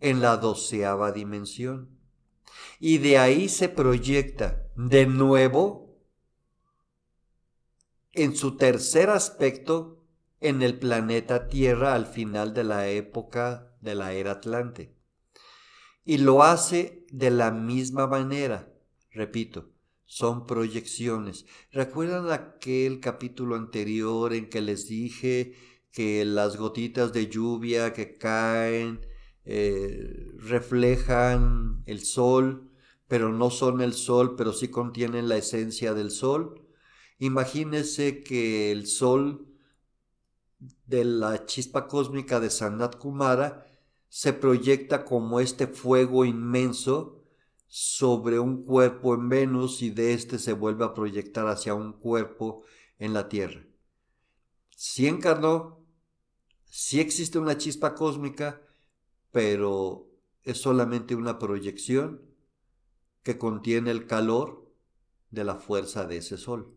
en 0.00 0.20
la 0.20 0.36
doceava 0.36 1.12
dimensión. 1.12 1.98
Y 2.78 2.98
de 2.98 3.18
ahí 3.18 3.48
se 3.48 3.68
proyecta 3.68 4.62
de 4.76 5.06
nuevo 5.06 5.96
en 8.12 8.36
su 8.36 8.56
tercer 8.56 9.10
aspecto 9.10 10.02
en 10.40 10.62
el 10.62 10.78
planeta 10.78 11.48
Tierra 11.48 11.94
al 11.94 12.06
final 12.06 12.54
de 12.54 12.64
la 12.64 12.88
época 12.88 13.74
de 13.80 13.94
la 13.94 14.12
era 14.12 14.32
Atlante. 14.32 14.94
Y 16.04 16.18
lo 16.18 16.42
hace 16.42 17.04
de 17.10 17.30
la 17.30 17.50
misma 17.50 18.06
manera, 18.06 18.72
repito, 19.10 19.70
son 20.06 20.46
proyecciones. 20.46 21.46
¿Recuerdan 21.72 22.30
aquel 22.30 23.00
capítulo 23.00 23.56
anterior 23.56 24.32
en 24.32 24.48
que 24.48 24.60
les 24.60 24.88
dije 24.88 25.54
que 25.92 26.24
las 26.24 26.56
gotitas 26.56 27.12
de 27.12 27.28
lluvia 27.28 27.92
que 27.92 28.16
caen 28.16 29.00
eh, 29.44 30.32
reflejan 30.38 31.82
el 31.86 32.00
sol, 32.04 32.70
pero 33.08 33.32
no 33.32 33.50
son 33.50 33.80
el 33.80 33.94
sol, 33.94 34.36
pero 34.36 34.52
sí 34.52 34.68
contienen 34.68 35.28
la 35.28 35.36
esencia 35.36 35.92
del 35.92 36.10
sol? 36.10 36.62
Imagínese 37.18 38.22
que 38.22 38.70
el 38.70 38.86
sol 38.86 39.48
de 40.86 41.04
la 41.04 41.46
chispa 41.46 41.88
cósmica 41.88 42.40
de 42.40 42.50
Sanat 42.50 42.96
Kumara 42.96 43.66
se 44.08 44.32
proyecta 44.32 45.04
como 45.04 45.40
este 45.40 45.66
fuego 45.66 46.24
inmenso 46.24 47.15
sobre 47.66 48.38
un 48.38 48.64
cuerpo 48.64 49.14
en 49.14 49.28
Venus 49.28 49.82
y 49.82 49.90
de 49.90 50.12
este 50.14 50.38
se 50.38 50.52
vuelve 50.52 50.84
a 50.84 50.94
proyectar 50.94 51.46
hacia 51.48 51.74
un 51.74 51.92
cuerpo 51.92 52.62
en 52.98 53.12
la 53.12 53.28
Tierra. 53.28 53.64
Si 54.76 55.06
encarnó, 55.06 55.84
sí 56.64 57.00
existe 57.00 57.38
una 57.38 57.58
chispa 57.58 57.94
cósmica, 57.94 58.62
pero 59.32 60.08
es 60.42 60.60
solamente 60.60 61.14
una 61.14 61.38
proyección 61.38 62.22
que 63.22 63.38
contiene 63.38 63.90
el 63.90 64.06
calor 64.06 64.72
de 65.30 65.44
la 65.44 65.56
fuerza 65.56 66.06
de 66.06 66.18
ese 66.18 66.36
sol. 66.38 66.76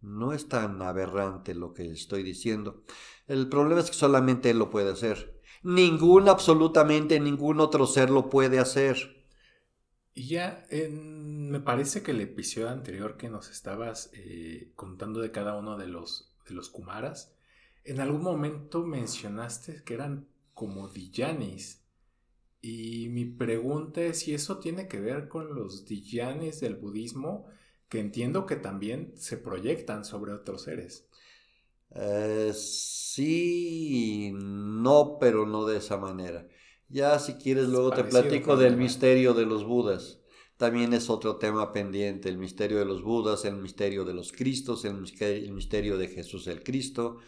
No 0.00 0.32
es 0.32 0.48
tan 0.48 0.80
aberrante 0.80 1.54
lo 1.54 1.74
que 1.74 1.90
estoy 1.90 2.22
diciendo. 2.22 2.84
El 3.26 3.48
problema 3.48 3.80
es 3.80 3.90
que 3.90 3.96
solamente 3.96 4.50
él 4.50 4.58
lo 4.58 4.70
puede 4.70 4.92
hacer. 4.92 5.40
Ningún, 5.62 6.28
absolutamente 6.28 7.18
ningún 7.18 7.60
otro 7.60 7.86
ser 7.86 8.10
lo 8.10 8.30
puede 8.30 8.58
hacer. 8.58 9.17
Y 10.18 10.26
ya 10.26 10.66
me 10.72 11.60
parece 11.60 12.02
que 12.02 12.10
el 12.10 12.20
episodio 12.20 12.70
anterior 12.70 13.16
que 13.16 13.30
nos 13.30 13.50
estabas 13.50 14.10
eh, 14.14 14.72
contando 14.74 15.20
de 15.20 15.30
cada 15.30 15.56
uno 15.56 15.78
de 15.78 15.86
los, 15.86 16.34
de 16.48 16.56
los 16.56 16.70
Kumaras, 16.70 17.36
en 17.84 18.00
algún 18.00 18.22
momento 18.22 18.84
mencionaste 18.84 19.84
que 19.84 19.94
eran 19.94 20.26
como 20.54 20.88
Diyanis. 20.88 21.84
Y 22.60 23.10
mi 23.10 23.26
pregunta 23.26 24.00
es 24.00 24.18
si 24.18 24.34
eso 24.34 24.58
tiene 24.58 24.88
que 24.88 24.98
ver 24.98 25.28
con 25.28 25.54
los 25.54 25.86
Diyanis 25.86 26.58
del 26.58 26.74
budismo 26.74 27.46
que 27.88 28.00
entiendo 28.00 28.44
que 28.44 28.56
también 28.56 29.12
se 29.14 29.36
proyectan 29.36 30.04
sobre 30.04 30.32
otros 30.32 30.62
seres. 30.62 31.06
Eh, 31.94 32.50
sí, 32.56 34.32
no, 34.34 35.18
pero 35.20 35.46
no 35.46 35.64
de 35.64 35.76
esa 35.76 35.96
manera. 35.96 36.44
Ya 36.90 37.18
si 37.18 37.34
quieres 37.34 37.68
luego 37.68 37.90
te 37.90 38.04
platico 38.04 38.56
del 38.56 38.76
misterio 38.76 39.34
de 39.34 39.44
los 39.44 39.64
Budas. 39.64 40.20
También 40.56 40.94
es 40.94 41.10
otro 41.10 41.36
tema 41.36 41.72
pendiente, 41.72 42.28
el 42.28 42.38
misterio 42.38 42.78
de 42.78 42.86
los 42.86 43.02
Budas, 43.02 43.44
el 43.44 43.56
misterio 43.56 44.04
de 44.04 44.14
los 44.14 44.32
Cristos, 44.32 44.84
el 44.84 44.94
misterio 45.52 45.98
de 45.98 46.08
Jesús 46.08 46.46
el 46.46 46.64
Cristo. 46.64 47.18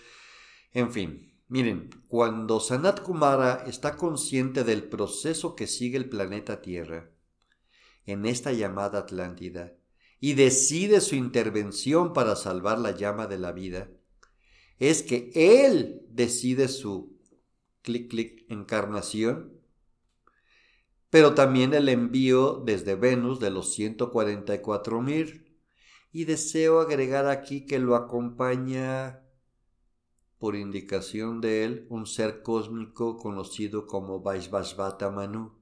En 0.72 0.90
fin, 0.90 1.32
miren, 1.48 1.90
cuando 2.08 2.58
Sanat 2.58 3.02
Kumara 3.02 3.64
está 3.66 3.96
consciente 3.96 4.64
del 4.64 4.84
proceso 4.84 5.54
que 5.54 5.66
sigue 5.66 5.98
el 5.98 6.08
planeta 6.08 6.62
Tierra, 6.62 7.10
en 8.06 8.24
esta 8.24 8.52
llamada 8.52 9.00
Atlántida, 9.00 9.74
y 10.18 10.32
decide 10.34 11.00
su 11.00 11.14
intervención 11.14 12.12
para 12.14 12.34
salvar 12.34 12.78
la 12.78 12.92
llama 12.92 13.26
de 13.26 13.38
la 13.38 13.52
vida, 13.52 13.90
es 14.78 15.02
que 15.02 15.30
Él 15.34 16.02
decide 16.08 16.66
su 16.66 17.19
clic 17.82 18.10
clic 18.10 18.44
encarnación, 18.48 19.60
pero 21.10 21.34
también 21.34 21.74
el 21.74 21.88
envío 21.88 22.62
desde 22.64 22.94
Venus 22.94 23.40
de 23.40 23.50
los 23.50 23.72
144 23.74 25.02
mil. 25.02 25.46
Y 26.12 26.24
deseo 26.24 26.80
agregar 26.80 27.26
aquí 27.26 27.66
que 27.66 27.78
lo 27.78 27.94
acompaña 27.94 29.20
por 30.38 30.56
indicación 30.56 31.40
de 31.40 31.64
él 31.64 31.86
un 31.90 32.06
ser 32.06 32.42
cósmico 32.42 33.16
conocido 33.16 33.86
como 33.86 34.20
Vaisvasvata 34.20 35.10
Manu. 35.10 35.52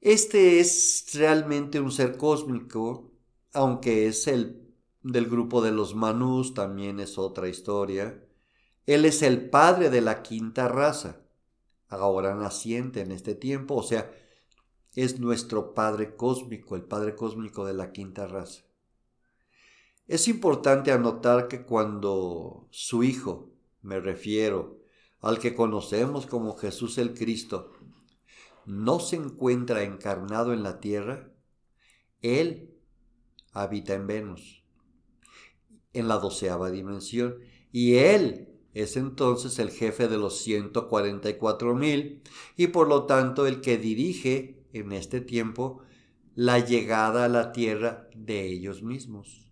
Este 0.00 0.60
es 0.60 1.10
realmente 1.14 1.80
un 1.80 1.90
ser 1.90 2.16
cósmico, 2.16 3.12
aunque 3.52 4.06
es 4.06 4.26
el 4.26 4.74
del 5.02 5.26
grupo 5.26 5.60
de 5.60 5.72
los 5.72 5.94
Manus, 5.94 6.54
también 6.54 7.00
es 7.00 7.18
otra 7.18 7.48
historia. 7.48 8.24
Él 8.86 9.04
es 9.04 9.22
el 9.22 9.48
padre 9.48 9.90
de 9.90 10.00
la 10.00 10.22
quinta 10.22 10.68
raza, 10.68 11.20
ahora 11.88 12.34
naciente 12.34 13.00
en 13.00 13.12
este 13.12 13.34
tiempo, 13.34 13.76
o 13.76 13.82
sea, 13.82 14.10
es 14.94 15.20
nuestro 15.20 15.74
padre 15.74 16.16
cósmico, 16.16 16.76
el 16.76 16.82
padre 16.82 17.14
cósmico 17.14 17.64
de 17.64 17.74
la 17.74 17.92
quinta 17.92 18.26
raza. 18.26 18.62
Es 20.08 20.28
importante 20.28 20.92
anotar 20.92 21.48
que 21.48 21.62
cuando 21.62 22.66
su 22.70 23.02
hijo, 23.02 23.50
me 23.82 24.00
refiero 24.00 24.80
al 25.20 25.38
que 25.38 25.54
conocemos 25.54 26.26
como 26.26 26.56
Jesús 26.56 26.98
el 26.98 27.14
Cristo, 27.14 27.72
no 28.66 29.00
se 29.00 29.16
encuentra 29.16 29.82
encarnado 29.82 30.52
en 30.52 30.62
la 30.62 30.80
Tierra, 30.80 31.30
Él 32.20 32.74
habita 33.52 33.94
en 33.94 34.06
Venus, 34.06 34.64
en 35.92 36.08
la 36.08 36.18
doceava 36.18 36.70
dimensión, 36.70 37.38
y 37.70 37.94
Él 37.96 38.51
es 38.74 38.96
entonces 38.96 39.58
el 39.58 39.70
jefe 39.70 40.08
de 40.08 40.18
los 40.18 40.38
144 40.38 41.74
mil 41.74 42.22
y 42.56 42.68
por 42.68 42.88
lo 42.88 43.04
tanto 43.04 43.46
el 43.46 43.60
que 43.60 43.78
dirige 43.78 44.64
en 44.72 44.92
este 44.92 45.20
tiempo 45.20 45.82
la 46.34 46.58
llegada 46.58 47.24
a 47.24 47.28
la 47.28 47.52
Tierra 47.52 48.08
de 48.14 48.46
ellos 48.46 48.82
mismos. 48.82 49.50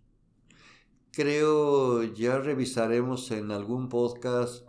Creo 1.11 2.03
ya 2.03 2.39
revisaremos 2.39 3.31
en 3.31 3.51
algún 3.51 3.89
podcast 3.89 4.65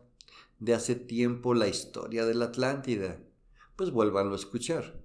de 0.59 0.75
hace 0.75 0.95
tiempo 0.95 1.55
la 1.55 1.69
historia 1.69 2.27
de 2.27 2.35
la 2.35 2.47
Atlántida 2.47 3.19
pues 3.77 3.91
vuélvanlo 3.91 4.35
a 4.35 4.37
escuchar. 4.37 5.01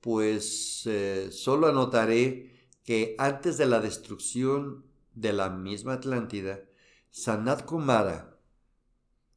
Pues 0.00 0.82
eh, 0.86 1.30
solo 1.30 1.68
anotaré 1.68 2.68
que 2.84 3.14
antes 3.18 3.56
de 3.56 3.66
la 3.66 3.80
destrucción 3.80 4.84
de 5.14 5.32
la 5.32 5.50
misma 5.50 5.94
Atlántida, 5.94 6.64
Sanat 7.10 7.64
Kumara, 7.64 8.31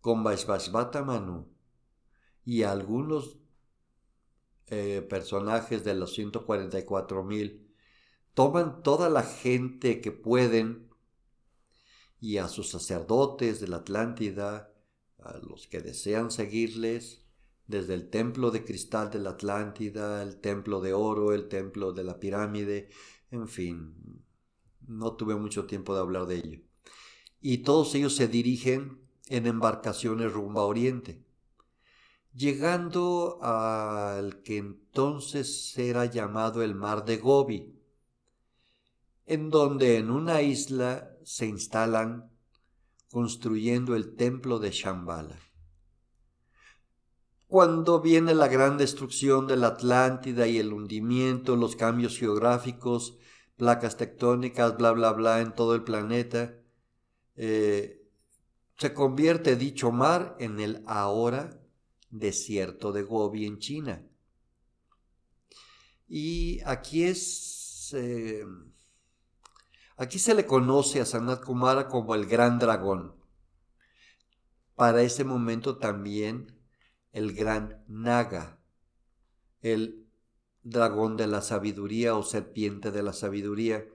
con 0.05 0.23
Vaisvasvata 0.23 1.03
Manu 1.03 1.47
y 2.43 2.61
algunos 2.61 3.39
eh, 4.67 5.03
personajes 5.09 5.83
de 5.83 5.95
los 5.95 6.13
144 6.13 7.23
mil 7.23 7.73
toman 8.35 8.83
toda 8.83 9.09
la 9.09 9.23
gente 9.23 10.01
que 10.01 10.11
pueden 10.11 10.91
y 12.19 12.37
a 12.37 12.49
sus 12.49 12.69
sacerdotes 12.69 13.59
de 13.59 13.67
la 13.67 13.77
Atlántida, 13.77 14.71
a 15.17 15.39
los 15.39 15.65
que 15.65 15.81
desean 15.81 16.29
seguirles, 16.29 17.25
desde 17.65 17.95
el 17.95 18.11
templo 18.11 18.51
de 18.51 18.63
cristal 18.63 19.09
de 19.09 19.17
la 19.17 19.31
Atlántida, 19.31 20.21
el 20.21 20.39
templo 20.39 20.81
de 20.81 20.93
oro, 20.93 21.33
el 21.33 21.47
templo 21.47 21.93
de 21.93 22.03
la 22.03 22.19
pirámide, 22.19 22.89
en 23.31 23.47
fin, 23.47 24.23
no 24.85 25.15
tuve 25.15 25.33
mucho 25.33 25.65
tiempo 25.65 25.95
de 25.95 26.01
hablar 26.01 26.27
de 26.27 26.35
ello. 26.35 26.61
Y 27.41 27.63
todos 27.63 27.95
ellos 27.95 28.15
se 28.15 28.27
dirigen 28.27 29.03
en 29.27 29.47
embarcaciones 29.47 30.31
rumbo 30.31 30.61
a 30.61 30.65
Oriente, 30.65 31.23
llegando 32.33 33.39
al 33.41 34.41
que 34.43 34.57
entonces 34.57 35.77
era 35.77 36.05
llamado 36.05 36.63
el 36.63 36.75
mar 36.75 37.05
de 37.05 37.17
Gobi, 37.17 37.75
en 39.25 39.49
donde 39.49 39.97
en 39.97 40.11
una 40.11 40.41
isla 40.41 41.11
se 41.23 41.47
instalan 41.47 42.29
construyendo 43.09 43.95
el 43.95 44.15
templo 44.15 44.59
de 44.59 44.71
Shambhala. 44.71 45.39
Cuando 47.47 48.01
viene 48.01 48.35
la 48.35 48.47
gran 48.47 48.77
destrucción 48.77 49.47
de 49.47 49.55
la 49.55 49.67
Atlántida 49.67 50.47
y 50.47 50.57
el 50.57 50.73
hundimiento, 50.73 51.55
los 51.55 51.75
cambios 51.75 52.17
geográficos, 52.17 53.17
placas 53.55 53.97
tectónicas, 53.97 54.75
bla, 54.77 54.91
bla, 54.91 55.13
bla, 55.13 55.41
en 55.41 55.53
todo 55.53 55.75
el 55.75 55.83
planeta, 55.83 56.55
eh, 57.35 58.04
se 58.77 58.93
convierte 58.93 59.55
dicho 59.55 59.91
mar 59.91 60.35
en 60.39 60.59
el 60.59 60.83
ahora 60.85 61.61
desierto 62.09 62.91
de 62.91 63.03
Gobi 63.03 63.45
en 63.45 63.59
China. 63.59 64.03
Y 66.07 66.61
aquí 66.65 67.03
es... 67.03 67.93
Eh, 67.93 68.45
aquí 69.97 70.19
se 70.19 70.33
le 70.33 70.45
conoce 70.45 70.99
a 70.99 71.05
Sanat 71.05 71.43
Kumara 71.43 71.87
como 71.87 72.15
el 72.15 72.25
gran 72.25 72.59
dragón. 72.59 73.15
Para 74.75 75.01
ese 75.01 75.23
momento 75.23 75.77
también 75.77 76.59
el 77.13 77.33
gran 77.33 77.83
Naga, 77.87 78.59
el 79.61 80.05
dragón 80.63 81.15
de 81.15 81.27
la 81.27 81.41
sabiduría 81.41 82.15
o 82.15 82.23
serpiente 82.23 82.91
de 82.91 83.03
la 83.03 83.13
sabiduría. 83.13 83.85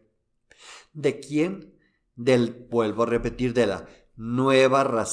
¿De 0.94 1.20
quién? 1.20 1.74
Del, 2.16 2.66
vuelvo 2.70 3.02
a 3.02 3.06
repetir, 3.06 3.52
de 3.52 3.66
la 3.66 3.86
nueva, 4.16 5.06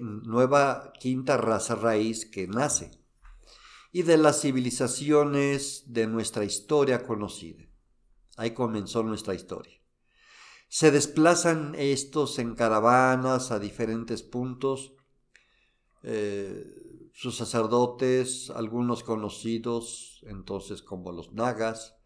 nueva 0.00 0.92
quinta 0.98 1.36
raza 1.36 1.74
raíz 1.74 2.26
que 2.26 2.46
nace 2.46 2.90
y 3.92 4.02
de 4.02 4.16
las 4.16 4.40
civilizaciones 4.40 5.84
de 5.86 6.06
nuestra 6.06 6.44
historia 6.44 7.04
conocida. 7.04 7.64
Ahí 8.36 8.52
comenzó 8.52 9.02
nuestra 9.02 9.34
historia. 9.34 9.78
Se 10.68 10.90
desplazan 10.90 11.74
estos 11.76 12.38
en 12.38 12.54
caravanas 12.54 13.50
a 13.50 13.58
diferentes 13.58 14.22
puntos. 14.22 14.94
Eh, 16.02 17.10
sus 17.12 17.36
sacerdotes, 17.36 18.48
algunos 18.50 19.02
conocidos 19.04 20.24
entonces 20.26 20.82
como 20.82 21.12
los 21.12 21.32
nagas, 21.34 21.96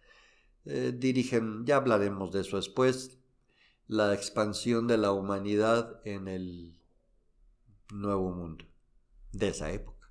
eh, 0.64 0.92
dirigen, 0.96 1.64
ya 1.64 1.76
hablaremos 1.76 2.32
de 2.32 2.40
eso 2.40 2.56
después, 2.56 3.18
la 3.86 4.14
expansión 4.14 4.86
de 4.86 4.98
la 4.98 5.12
humanidad 5.12 6.00
en 6.04 6.28
el 6.28 6.80
nuevo 7.92 8.32
mundo 8.32 8.64
de 9.32 9.48
esa 9.48 9.70
época. 9.72 10.10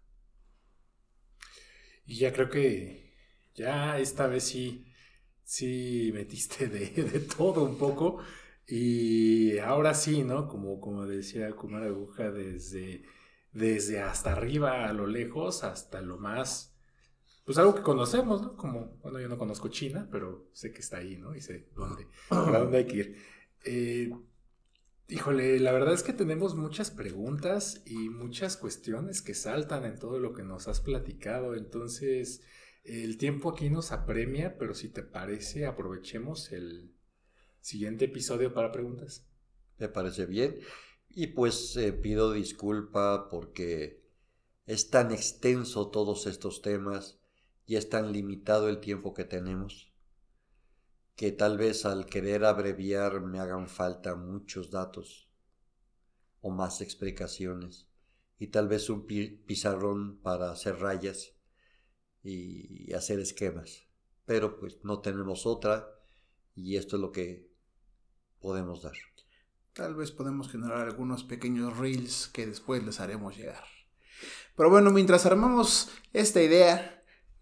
Y 2.06 2.18
ya 2.18 2.32
creo 2.32 2.50
que 2.50 3.14
ya 3.56 3.98
esta 4.00 4.28
vez 4.28 4.44
sí, 4.44 4.86
sí 5.44 6.12
metiste 6.14 6.68
de, 6.68 6.90
de 7.04 7.20
todo 7.20 7.64
un 7.64 7.78
poco. 7.78 8.20
Y 8.68 9.58
ahora 9.60 9.94
sí, 9.94 10.24
¿no? 10.24 10.48
Como, 10.48 10.80
como 10.80 11.06
decía 11.06 11.52
Kumar 11.56 11.84
Aguja, 11.84 12.32
desde, 12.32 13.04
desde 13.52 14.02
hasta 14.02 14.32
arriba 14.32 14.88
a 14.88 14.94
lo 14.94 15.08
lejos 15.08 15.64
hasta 15.64 16.02
lo 16.02 16.18
más 16.18 16.76
pues 17.46 17.60
algo 17.60 17.76
que 17.76 17.84
conocemos, 17.84 18.42
¿no? 18.42 18.58
Como, 18.58 18.98
bueno, 19.04 19.20
yo 19.20 19.30
no 19.30 19.38
conozco 19.38 19.68
China, 19.68 20.08
pero 20.12 20.50
sé 20.52 20.74
que 20.74 20.80
está 20.80 20.98
ahí, 20.98 21.16
¿no? 21.16 21.36
Y 21.36 21.42
sé 21.42 21.70
dónde, 21.76 22.08
para 22.28 22.60
dónde 22.60 22.80
hay 22.80 22.88
que 22.88 22.96
ir. 22.96 23.18
Eh, 23.66 24.12
híjole, 25.10 25.60
la 25.60 25.72
verdad 25.72 25.94
es 25.94 26.04
que 26.04 26.14
tenemos 26.14 26.56
muchas 26.56 26.92
preguntas 26.92 27.82
y 27.86 28.10
muchas 28.10 28.58
cuestiones 28.58 29.22
que 29.22 29.34
saltan 29.34 29.86
en 29.86 29.98
todo 29.98 30.20
lo 30.20 30.34
que 30.34 30.44
nos 30.44 30.68
has 30.68 30.80
platicado, 30.80 31.56
entonces 31.56 32.42
el 32.84 33.18
tiempo 33.18 33.50
aquí 33.50 33.70
nos 33.72 33.92
apremia, 33.92 34.58
pero 34.60 34.76
si 34.76 34.90
te 34.90 35.02
parece, 35.02 35.66
aprovechemos 35.66 36.52
el 36.52 36.94
siguiente 37.60 38.06
episodio 38.06 38.54
para 38.54 38.72
preguntas. 38.72 39.26
Me 39.80 39.90
parece 39.90 40.28
bien. 40.28 40.60
Y 41.10 41.28
pues 41.28 41.76
eh, 41.78 41.94
pido 41.94 42.32
disculpa 42.32 43.30
porque 43.30 44.04
es 44.68 44.92
tan 44.92 45.12
extenso 45.12 45.90
todos 45.90 46.28
estos 46.28 46.62
temas 46.62 47.20
y 47.66 47.78
es 47.78 47.90
tan 47.90 48.12
limitado 48.12 48.70
el 48.70 48.80
tiempo 48.80 49.16
que 49.16 49.26
tenemos 49.26 49.95
que 51.16 51.32
tal 51.32 51.58
vez 51.58 51.86
al 51.86 52.06
querer 52.06 52.46
abreviar 52.46 53.22
me 53.22 53.40
hagan 53.40 53.68
falta 53.68 54.16
muchos 54.16 54.70
datos 54.70 55.30
o 56.42 56.52
más 56.52 56.82
explicaciones 56.82 57.88
y 58.38 58.48
tal 58.48 58.68
vez 58.68 58.90
un 58.90 59.08
pizarrón 59.08 60.20
para 60.22 60.52
hacer 60.52 60.80
rayas 60.80 61.34
y 62.22 62.92
hacer 62.94 63.20
esquemas. 63.20 63.88
Pero 64.26 64.60
pues 64.60 64.80
no 64.84 65.00
tenemos 65.00 65.46
otra 65.46 65.88
y 66.54 66.76
esto 66.78 66.98
es 66.98 67.02
lo 67.02 67.12
que 67.12 67.50
podemos 68.40 68.82
dar. 68.82 68.96
Tal 69.74 69.96
vez 69.96 70.12
podemos 70.12 70.50
generar 70.50 70.80
algunos 70.80 71.24
pequeños 71.24 71.78
reels 71.78 72.28
que 72.28 72.46
después 72.46 72.84
les 72.84 73.00
haremos 73.00 73.38
llegar. 73.38 73.66
Pero 74.56 74.70
bueno, 74.70 74.90
mientras 74.92 75.26
armamos 75.26 75.90
esta 76.14 76.42
idea, 76.42 76.95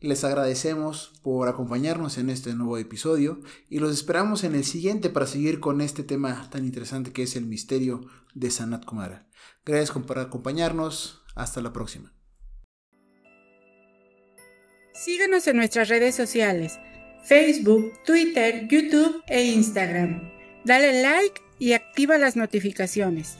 les 0.04 0.24
agradecemos 0.24 1.14
por 1.24 1.48
acompañarnos 1.48 2.18
en 2.18 2.30
este 2.30 2.54
nuevo 2.54 2.78
episodio 2.78 3.40
y 3.70 3.80
los 3.80 3.94
esperamos 3.94 4.44
en 4.44 4.54
el 4.54 4.66
siguiente 4.66 5.10
para 5.10 5.26
seguir 5.26 5.60
con 5.60 5.82
este 5.82 6.04
tema 6.04 6.50
tan 6.50 6.66
interesante 6.66 7.14
que 7.14 7.24
es 7.24 7.36
el 7.36 7.46
misterio 7.46 8.02
de 8.34 8.52
Sanat 8.52 8.86
Kumara. 8.86 9.28
Gracias 9.66 9.92
por 9.92 10.20
acompañarnos. 10.20 11.22
Hasta 11.36 11.62
la 11.62 11.74
próxima. 11.74 12.14
Síguenos 14.94 15.48
en 15.48 15.58
nuestras 15.58 15.90
redes 15.90 16.14
sociales, 16.16 16.80
Facebook, 17.24 17.92
Twitter, 18.06 18.68
YouTube 18.70 19.24
e 19.28 19.46
Instagram. 19.46 20.32
Dale 20.64 21.02
like 21.02 21.42
y 21.58 21.74
activa 21.74 22.20
las 22.20 22.36
notificaciones. 22.36 23.38